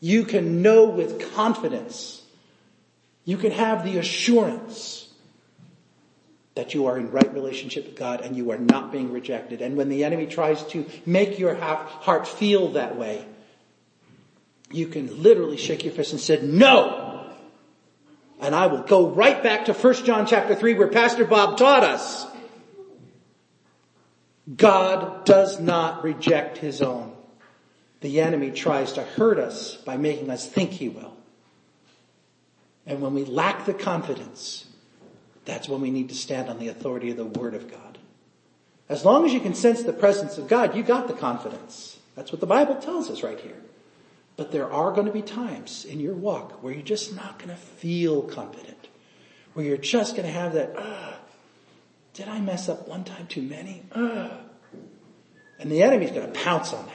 you 0.00 0.24
can 0.24 0.60
know 0.60 0.90
with 0.90 1.34
confidence. 1.34 2.20
You 3.24 3.38
can 3.38 3.52
have 3.52 3.82
the 3.82 3.96
assurance 3.96 5.08
that 6.54 6.74
you 6.74 6.84
are 6.84 6.98
in 6.98 7.10
right 7.10 7.32
relationship 7.32 7.86
with 7.86 7.96
God 7.96 8.20
and 8.20 8.36
you 8.36 8.50
are 8.50 8.58
not 8.58 8.92
being 8.92 9.10
rejected. 9.10 9.62
And 9.62 9.74
when 9.74 9.88
the 9.88 10.04
enemy 10.04 10.26
tries 10.26 10.62
to 10.64 10.84
make 11.06 11.38
your 11.38 11.54
heart 11.54 12.28
feel 12.28 12.72
that 12.72 12.98
way, 12.98 13.24
you 14.74 14.88
can 14.88 15.22
literally 15.22 15.56
shake 15.56 15.84
your 15.84 15.92
fist 15.92 16.12
and 16.12 16.20
say, 16.20 16.40
no! 16.42 17.32
And 18.40 18.54
I 18.54 18.66
will 18.66 18.82
go 18.82 19.08
right 19.08 19.42
back 19.42 19.66
to 19.66 19.72
1 19.72 20.04
John 20.04 20.26
chapter 20.26 20.54
3 20.54 20.74
where 20.74 20.88
Pastor 20.88 21.24
Bob 21.24 21.56
taught 21.56 21.84
us. 21.84 22.26
God 24.54 25.24
does 25.24 25.60
not 25.60 26.04
reject 26.04 26.58
his 26.58 26.82
own. 26.82 27.14
The 28.00 28.20
enemy 28.20 28.50
tries 28.50 28.92
to 28.94 29.02
hurt 29.02 29.38
us 29.38 29.76
by 29.76 29.96
making 29.96 30.28
us 30.28 30.46
think 30.46 30.70
he 30.70 30.90
will. 30.90 31.16
And 32.86 33.00
when 33.00 33.14
we 33.14 33.24
lack 33.24 33.64
the 33.64 33.72
confidence, 33.72 34.66
that's 35.46 35.68
when 35.68 35.80
we 35.80 35.90
need 35.90 36.10
to 36.10 36.14
stand 36.14 36.50
on 36.50 36.58
the 36.58 36.68
authority 36.68 37.10
of 37.10 37.16
the 37.16 37.24
Word 37.24 37.54
of 37.54 37.70
God. 37.70 37.98
As 38.90 39.04
long 39.04 39.24
as 39.24 39.32
you 39.32 39.40
can 39.40 39.54
sense 39.54 39.82
the 39.82 39.94
presence 39.94 40.36
of 40.36 40.48
God, 40.48 40.76
you 40.76 40.82
got 40.82 41.08
the 41.08 41.14
confidence. 41.14 41.98
That's 42.14 42.30
what 42.30 42.40
the 42.40 42.46
Bible 42.46 42.76
tells 42.76 43.08
us 43.08 43.22
right 43.22 43.40
here. 43.40 43.56
But 44.36 44.50
there 44.50 44.70
are 44.70 44.92
going 44.92 45.06
to 45.06 45.12
be 45.12 45.22
times 45.22 45.84
in 45.84 46.00
your 46.00 46.14
walk 46.14 46.62
where 46.62 46.72
you're 46.72 46.82
just 46.82 47.14
not 47.14 47.38
going 47.38 47.50
to 47.50 47.56
feel 47.56 48.22
confident. 48.22 48.88
Where 49.52 49.64
you're 49.64 49.76
just 49.76 50.16
going 50.16 50.26
to 50.26 50.32
have 50.32 50.54
that, 50.54 50.76
uh, 50.76 51.12
did 52.14 52.28
I 52.28 52.40
mess 52.40 52.68
up 52.68 52.88
one 52.88 53.04
time 53.04 53.28
too 53.28 53.42
many? 53.42 53.82
Uh. 53.92 54.30
And 55.60 55.70
the 55.70 55.82
enemy's 55.82 56.10
going 56.10 56.30
to 56.32 56.40
pounce 56.40 56.72
on 56.72 56.84
that 56.84 56.94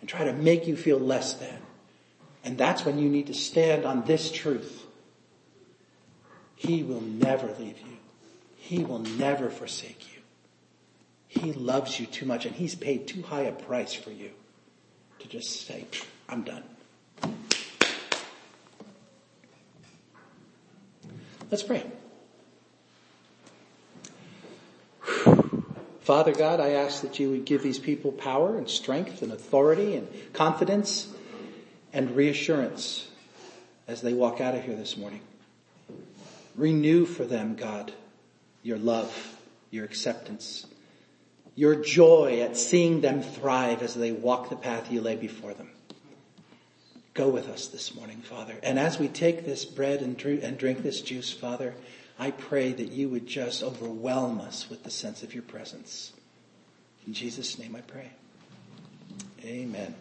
and 0.00 0.08
try 0.08 0.24
to 0.24 0.32
make 0.34 0.66
you 0.66 0.76
feel 0.76 0.98
less 0.98 1.32
than. 1.34 1.58
And 2.44 2.58
that's 2.58 2.84
when 2.84 2.98
you 2.98 3.08
need 3.08 3.28
to 3.28 3.34
stand 3.34 3.86
on 3.86 4.04
this 4.04 4.30
truth. 4.30 4.84
He 6.56 6.82
will 6.82 7.00
never 7.00 7.46
leave 7.58 7.78
you. 7.78 7.96
He 8.56 8.84
will 8.84 8.98
never 8.98 9.48
forsake 9.48 10.06
you. 10.14 10.20
He 11.28 11.52
loves 11.52 11.98
you 11.98 12.06
too 12.06 12.26
much 12.26 12.46
and 12.46 12.54
he's 12.54 12.74
paid 12.74 13.06
too 13.06 13.22
high 13.22 13.42
a 13.42 13.52
price 13.52 13.94
for 13.94 14.10
you 14.10 14.30
to 15.18 15.28
just 15.28 15.66
say, 15.66 15.86
I'm 16.28 16.42
done. 16.42 16.62
Let's 21.50 21.62
pray. 21.62 21.84
Father 26.00 26.32
God, 26.32 26.60
I 26.60 26.70
ask 26.70 27.02
that 27.02 27.18
you 27.18 27.30
would 27.30 27.46
give 27.46 27.62
these 27.62 27.78
people 27.78 28.12
power 28.12 28.58
and 28.58 28.68
strength 28.68 29.22
and 29.22 29.32
authority 29.32 29.96
and 29.96 30.06
confidence 30.32 31.10
and 31.92 32.14
reassurance 32.14 33.08
as 33.88 34.02
they 34.02 34.12
walk 34.12 34.40
out 34.40 34.54
of 34.54 34.64
here 34.64 34.76
this 34.76 34.96
morning. 34.96 35.20
Renew 36.56 37.06
for 37.06 37.24
them, 37.24 37.54
God, 37.54 37.92
your 38.62 38.78
love, 38.78 39.36
your 39.70 39.84
acceptance, 39.84 40.66
your 41.54 41.76
joy 41.76 42.40
at 42.42 42.56
seeing 42.56 43.00
them 43.00 43.22
thrive 43.22 43.82
as 43.82 43.94
they 43.94 44.12
walk 44.12 44.50
the 44.50 44.56
path 44.56 44.92
you 44.92 45.00
lay 45.00 45.16
before 45.16 45.54
them. 45.54 45.70
Go 47.14 47.28
with 47.28 47.48
us 47.48 47.68
this 47.68 47.94
morning, 47.94 48.20
Father. 48.22 48.56
And 48.62 48.76
as 48.76 48.98
we 48.98 49.06
take 49.06 49.44
this 49.44 49.64
bread 49.64 50.02
and 50.02 50.16
drink 50.16 50.82
this 50.82 51.00
juice, 51.00 51.32
Father, 51.32 51.74
I 52.18 52.32
pray 52.32 52.72
that 52.72 52.90
you 52.90 53.08
would 53.08 53.26
just 53.26 53.62
overwhelm 53.62 54.40
us 54.40 54.68
with 54.68 54.82
the 54.82 54.90
sense 54.90 55.22
of 55.22 55.32
your 55.32 55.44
presence. 55.44 56.12
In 57.06 57.12
Jesus' 57.12 57.56
name 57.58 57.76
I 57.76 57.82
pray. 57.82 58.10
Amen. 59.44 59.94